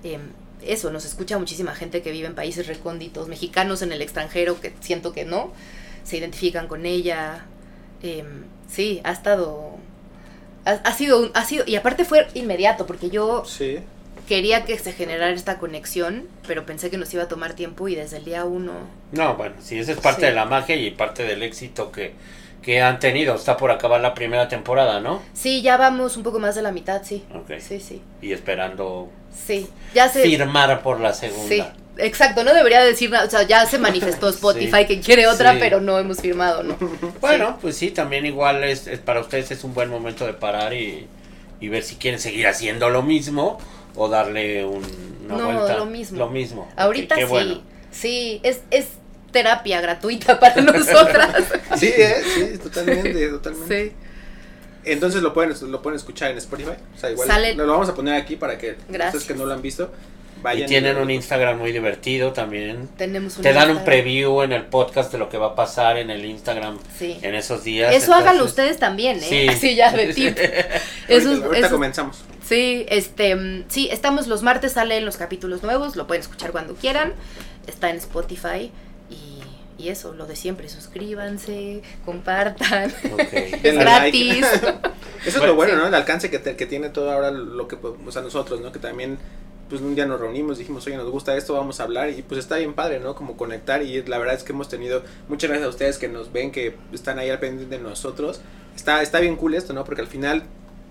[0.03, 0.19] eh,
[0.65, 4.71] eso, nos escucha muchísima gente que vive en países recónditos, mexicanos en el extranjero que
[4.79, 5.51] siento que no,
[6.05, 7.45] se identifican con ella.
[8.01, 8.23] eh,
[8.69, 9.71] sí, ha estado...
[10.65, 13.79] Ha, ha sido, un- ha sido, y aparte fue inmediato, porque yo Sí.
[14.27, 17.95] quería que se generara esta conexión, pero pensé que nos iba a tomar tiempo y
[17.95, 18.71] desde el día uno...
[19.11, 20.27] No, bueno, sí, esa es parte Sí.
[20.27, 22.13] de la magia y parte del éxito que,
[22.63, 23.35] que han tenido.
[23.35, 25.21] Está por acabar la primera temporada, ¿no?
[25.33, 27.23] Sí, ya vamos un poco más de la mitad, sí.
[27.35, 27.51] Ok.
[27.59, 28.01] Sí, sí.
[28.21, 29.09] Y esperando
[29.45, 30.23] Sí, ya se...
[30.23, 31.47] firmar por la segunda.
[31.49, 31.63] Sí,
[31.97, 34.85] exacto, no debería decir nada, o sea, ya se manifestó Spotify Sí.
[34.87, 35.57] que quiere otra, Sí.
[35.59, 36.75] pero no hemos firmado, ¿no?
[37.21, 40.73] Bueno, pues sí, también igual es, es para ustedes es un buen momento de parar
[40.73, 41.07] y,
[41.59, 43.57] y ver si quieren seguir haciendo lo mismo
[43.95, 44.83] o darle un,
[45.25, 45.77] una No, vuelta.
[45.77, 46.17] lo mismo.
[46.19, 46.67] Lo mismo.
[46.77, 47.61] Ahorita Ok, qué sí, bueno.
[47.91, 48.87] sí, es, es
[49.33, 51.43] terapia gratuita para nosotras.
[51.77, 52.15] Sí, ¿eh?
[52.33, 53.89] Sí, totalmente, totalmente.
[53.89, 53.95] sí.
[54.85, 56.71] Entonces lo pueden, lo pueden escuchar en Spotify.
[56.95, 59.15] O sea, igual Sale- lo vamos a poner aquí para que Gracias.
[59.15, 59.93] ustedes que no lo han visto
[60.39, 60.67] Y vayan.
[60.67, 62.89] tienen un Instagram muy divertido también.
[62.97, 65.97] Tenemos un Te dan un preview en el podcast de lo que va a pasar
[65.97, 67.17] en el Instagram Sí.
[67.21, 67.95] en esos días.
[67.95, 69.27] Eso háganlo ustedes también, ¿eh?
[69.29, 69.47] Sí.
[69.49, 70.37] Así ya de tip.
[70.37, 70.51] Ahorita,
[71.07, 72.17] Eso es- ahorita eso es- comenzamos.
[72.45, 76.75] Sí, este, mm, sí, estamos los martes, salen los capítulos nuevos, lo pueden escuchar cuando
[76.75, 77.13] quieran,
[77.67, 78.69] está en Spotify
[79.83, 82.91] y, eso, lo de siempre, suscríbanse, compartan,
[83.63, 83.71] es like.
[83.73, 84.45] gratis.
[85.25, 85.79] Eso es lo bueno, Sí.
[85.79, 85.87] ¿no?
[85.87, 88.71] El alcance que, te- que tiene todo ahora lo que, pues, o sea, nosotros, ¿no?
[88.73, 89.17] Que también,
[89.69, 92.39] pues un día nos reunimos, dijimos, oye, nos gusta esto, vamos a hablar y pues
[92.39, 93.15] está bien padre, ¿no?
[93.15, 96.33] Como conectar y la verdad es que hemos tenido, muchas gracias a ustedes que nos
[96.33, 98.41] ven, que están ahí al pendiente de nosotros.
[98.75, 99.85] Está, está bien cool esto, ¿no?
[99.85, 100.43] Porque al final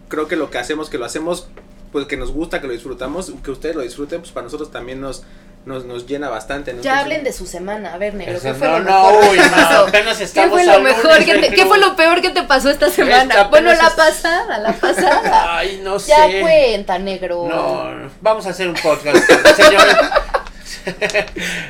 [0.08, 1.48] creo que lo que hacemos, que lo hacemos,
[1.92, 5.00] pues que nos gusta, que lo disfrutamos, que ustedes lo disfruten, pues para nosotros también
[5.02, 5.24] nos,
[5.64, 6.82] nos, nos llena bastante, ¿no?
[6.82, 9.30] Ya Entonces, hablen de su semana, a ver, negro, ¿qué fue no, lo no, mejor
[9.30, 11.18] uy, no, ¿Qué fue lo mejor?
[11.18, 13.22] te- ¿Qué fue lo peor que te pasó esta semana?
[13.34, 15.56] Esta bueno, la es- pasada, la pasada.
[15.58, 16.08] Ay, no sé.
[16.08, 17.46] ya cuenta, negro.
[17.48, 19.16] No, vamos a hacer un podcast.
[19.56, 19.96] Señores,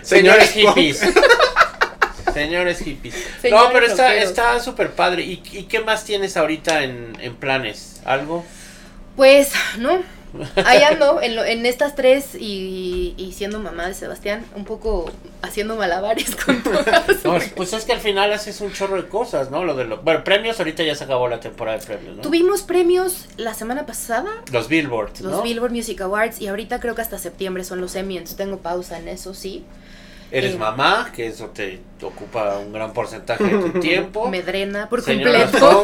[0.03, 1.01] señores hippies.
[2.33, 3.15] Señores hippies.
[3.51, 5.23] no, pero está está súper padre.
[5.23, 8.01] ¿Y, ¿Y qué más tienes ahorita en, en planes?
[8.07, 8.45] ¿Algo?
[9.17, 10.03] Pues, no.
[10.65, 15.11] Ahí ando, en, lo- en estas tres y, y siendo mamá de Sebastián, un poco
[15.43, 17.25] haciendo malabares con todas.
[17.25, 19.65] No, pues es que al final haces un chorro de cosas, ¿no?
[19.65, 22.23] Lo de los bueno, premios, ahorita ya se acabó la temporada de premios, ¿no?
[22.23, 25.43] Tuvimos premios la semana pasada, Los Billboards, los ¿no?
[25.43, 28.99] Billboard Music Awards, y ahorita creo que hasta septiembre son los Emmy, entonces tengo pausa
[28.99, 29.65] en eso, sí.
[30.31, 34.31] Eres Eh, mamá, que eso te ocupa un gran porcentaje de tu tiempo.
[34.31, 35.83] Me drena por completo.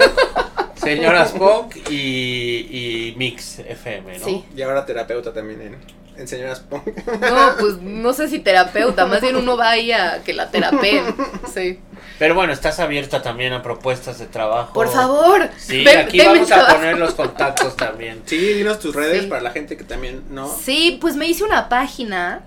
[0.80, 1.94] Señoras Punk y,
[2.70, 4.24] y Mix FM, ¿no?
[4.24, 4.44] Sí.
[4.56, 5.76] Y ahora terapeuta también en,
[6.16, 6.86] en Señoras Punk.
[7.20, 11.14] No, pues no sé si terapeuta, más bien uno va ahí a que la terapeen.
[11.54, 11.80] Sí.
[12.18, 14.72] Pero bueno, estás abierta también a propuestas de trabajo.
[14.72, 15.48] Por favor.
[15.56, 18.22] Sí, ven- aquí vamos a poner los contactos también.
[18.26, 19.28] Sí, dinos tus redes Sí.
[19.28, 20.48] para la gente que también, ¿no?
[20.48, 22.42] Sí, pues me hice una página.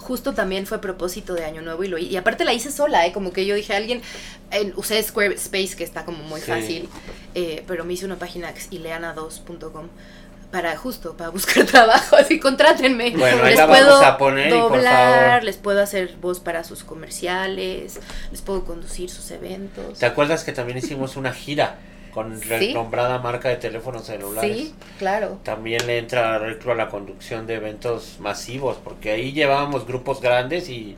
[0.00, 3.12] Justo también fue propósito de Año Nuevo y lo y aparte la hice sola, ¿eh?
[3.12, 4.02] como que yo dije a alguien,
[4.50, 6.46] en- usé Squarespace que está como muy Sí.
[6.50, 6.88] fácil,
[7.34, 9.88] eh, pero me hice una página que es ileana2.com
[10.50, 13.10] para justo, para buscar trabajo, así contrátenme.
[13.16, 15.44] Bueno, les puedo vamos a poner y por doblar, favor.
[15.44, 18.00] les puedo hacer voz para sus comerciales,
[18.32, 19.98] les puedo conducir sus eventos.
[19.98, 21.78] ¿Te acuerdas que también hicimos una gira
[22.10, 22.48] con Sí.
[22.48, 24.56] renombrada marca de teléfonos celulares.
[24.56, 25.38] Sí, claro.
[25.42, 26.38] También le entra a
[26.74, 30.96] la conducción de eventos masivos, porque ahí llevábamos grupos grandes y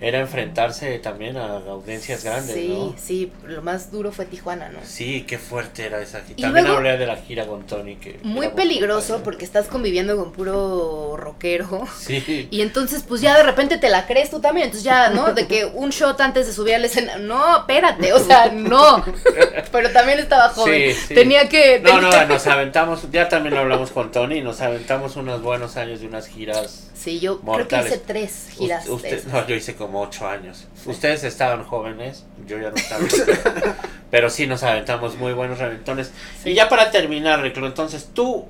[0.00, 2.94] era enfrentarse también a audiencias grandes, sí, ¿no?
[2.98, 4.78] sí, lo más duro fue Tijuana, ¿no?
[4.84, 6.36] Sí, qué fuerte era esa gira.
[6.40, 7.96] También luego- hablé de la gira con Tony.
[7.96, 11.86] Que Muy peligroso porque estás conviviendo con puro rockero.
[11.98, 12.48] Sí.
[12.50, 14.66] Y entonces, pues ya de repente te la crees tú también.
[14.66, 15.32] Entonces ya, ¿no?
[15.32, 17.24] De que un shot antes de subir al escenario.
[17.26, 19.04] No, espérate, o sea, no.
[19.72, 20.94] Pero también estaba joven.
[20.94, 21.14] Sí, sí.
[21.14, 21.80] Tenía que.
[21.80, 26.06] No, no, nos aventamos, ya también hablamos con Tony, nos aventamos unos buenos años de
[26.06, 26.85] unas giras.
[26.98, 27.68] Sí, yo Mortales.
[27.68, 28.88] creo que hice tres giras.
[28.88, 30.66] Usted- no, yo hice como ocho años.
[30.86, 33.04] Ustedes estaban jóvenes, yo ya no estaba.
[34.10, 36.10] pero sí nos aventamos muy buenos reventones.
[36.42, 36.50] Sí.
[36.50, 38.46] Y ya para terminar, Reclo, entonces, ¿tú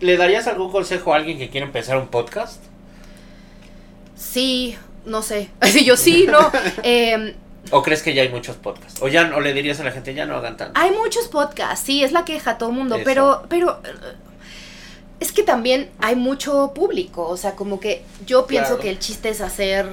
[0.00, 2.62] le darías algún consejo a alguien que quiere empezar un podcast?
[4.14, 5.50] Sí, no sé.
[5.84, 6.50] Yo sí, no.
[6.82, 7.34] Eh,
[7.72, 9.02] ¿O crees que ya hay muchos podcasts?
[9.02, 10.78] ¿O ya o le dirías a la gente, ya no hagan tanto?
[10.80, 13.04] Hay muchos podcasts, sí, es la queja todo el mundo, Eso.
[13.04, 13.80] pero, pero
[15.20, 18.82] es que también hay mucho público, o sea, como que yo pienso Claro.
[18.82, 19.88] que el chiste es hacer,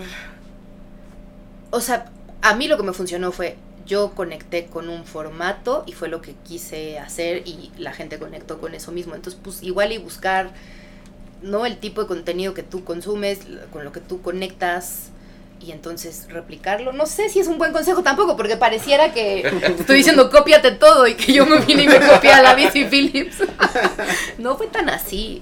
[1.72, 2.12] o sea,
[2.42, 3.56] a mí lo que me funcionó fue,
[3.86, 8.60] yo conecté con un formato y fue lo que quise hacer y la gente conectó
[8.60, 10.52] con eso mismo, entonces pues igual y buscar,
[11.42, 11.66] ¿no?
[11.66, 13.40] El tipo de contenido que tú consumes,
[13.72, 15.10] con lo que tú conectas.
[15.64, 16.92] Y entonces replicarlo.
[16.92, 19.48] No sé si es un buen consejo tampoco, porque pareciera que
[19.80, 22.84] estoy diciendo cópiate todo y que yo me vine y me copié a la Bici
[22.86, 23.38] Phillips.
[24.40, 25.42] no fue tan así.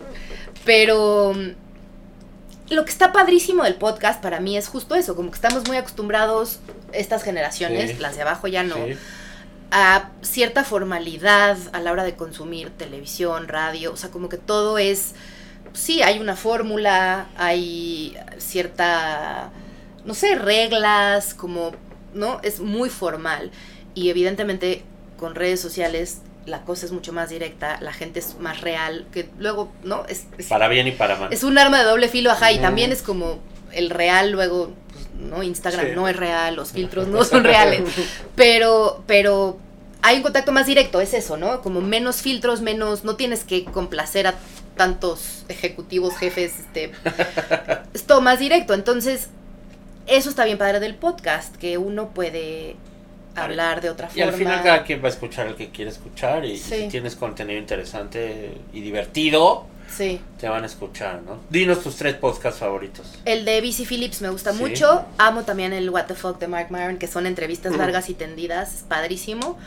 [0.64, 5.36] Pero mm, lo que está padrísimo del podcast para mí es justo eso, como que
[5.36, 6.60] estamos muy acostumbrados,
[6.94, 7.98] estas generaciones, Sí.
[8.00, 8.96] las de abajo ya no, Sí.
[9.72, 14.78] a cierta formalidad a la hora de consumir televisión, radio, o sea, como que todo
[14.78, 15.14] es,
[15.74, 19.50] sí, hay una fórmula, hay cierta,
[20.06, 21.72] no sé, reglas, como,
[22.14, 22.40] ¿no?
[22.44, 23.52] Es muy formal
[23.96, 24.84] y evidentemente
[25.18, 29.30] con redes sociales la cosa es mucho más directa, la gente es más real, que
[29.38, 30.06] luego, ¿no?
[30.08, 31.32] Es, es, Para bien y para mal.
[31.32, 32.64] es un arma de doble filo, ajá, y Ujú.
[32.64, 33.40] también es como
[33.72, 35.44] el real luego, pues, ¿no?
[35.44, 35.92] Instagram Sí.
[35.96, 37.84] no es real, los filtros no son reales,
[38.36, 39.60] pero, pero
[40.02, 41.62] hay un contacto más directo, es eso, ¿no?
[41.62, 44.34] Como menos filtros, menos, no tienes que complacer a
[44.76, 46.92] tantos ejecutivos, jefes, este,
[47.94, 49.28] es todo más directo, entonces,
[50.12, 52.76] eso está bien padre del podcast, que uno puede
[53.36, 54.32] hablar de otra Y forma.
[54.32, 57.16] al final cada quien va a escuchar el que quiere escuchar y, y si tienes
[57.16, 60.22] contenido interesante y divertido, Sí.
[60.40, 61.40] te van a escuchar, ¿no?
[61.50, 63.08] Dinos tus tres podcasts favoritos.
[63.26, 64.60] El de BC Phillips me gusta Sí.
[64.60, 65.06] mucho.
[65.18, 67.80] Amo también el What the Fuck de Mark Maron, que son entrevistas Ujú.
[67.82, 68.74] largas y tendidas.
[68.76, 69.58] Es padrísimo.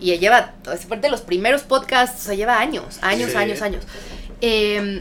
[0.00, 3.36] Y lleva, es parte de los primeros podcasts, o sea, lleva años, años, Sí.
[3.36, 3.84] años, años.
[4.40, 5.00] Eh,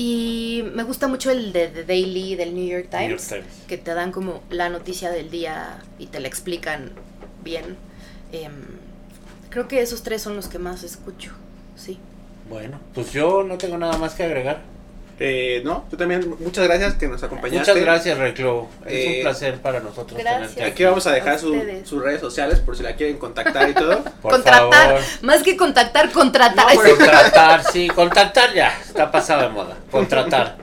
[0.00, 3.64] y me gusta mucho el de The Daily del New York New Times, York Times.
[3.66, 6.92] que te dan como la noticia del día y te la explican
[7.42, 7.76] bien.
[8.30, 8.48] Eh,
[9.50, 11.32] creo que esos tres son los que más escucho,
[11.74, 11.98] sí.
[12.48, 14.62] Bueno, pues yo no tengo nada más que agregar.
[15.20, 17.72] Eh, no, tú también, muchas gracias que nos acompañaste.
[17.72, 18.68] Muchas gracias, Reclo.
[18.86, 20.54] Es Eh, un placer para nosotros gracias.
[20.54, 20.84] tenerte aquí.
[20.84, 24.04] Vamos a dejar A su- sus redes sociales por si la quieren contactar y todo.
[24.22, 25.00] Por contratar, favor.
[25.22, 26.72] más que contactar, contratar.
[26.72, 26.80] No.
[26.82, 29.76] Contratar, sí, contactar ya, está pasado de moda.
[29.90, 30.56] Contratar.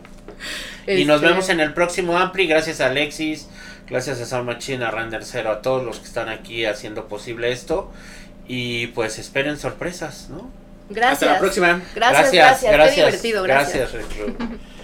[0.87, 2.47] Y nos Este, vemos en el próximo Ampli.
[2.47, 3.47] Gracias a Alexis,
[3.89, 7.51] gracias a Sound Machine, a Render Zero, a todos los que están aquí haciendo posible
[7.51, 7.91] esto.
[8.47, 10.49] Y pues esperen sorpresas, ¿no?
[10.89, 11.23] Gracias.
[11.23, 11.81] Hasta la próxima.
[11.95, 12.93] Gracias, gracias.
[12.93, 13.91] Qué divertido, gracias.
[13.91, 14.35] Gracias.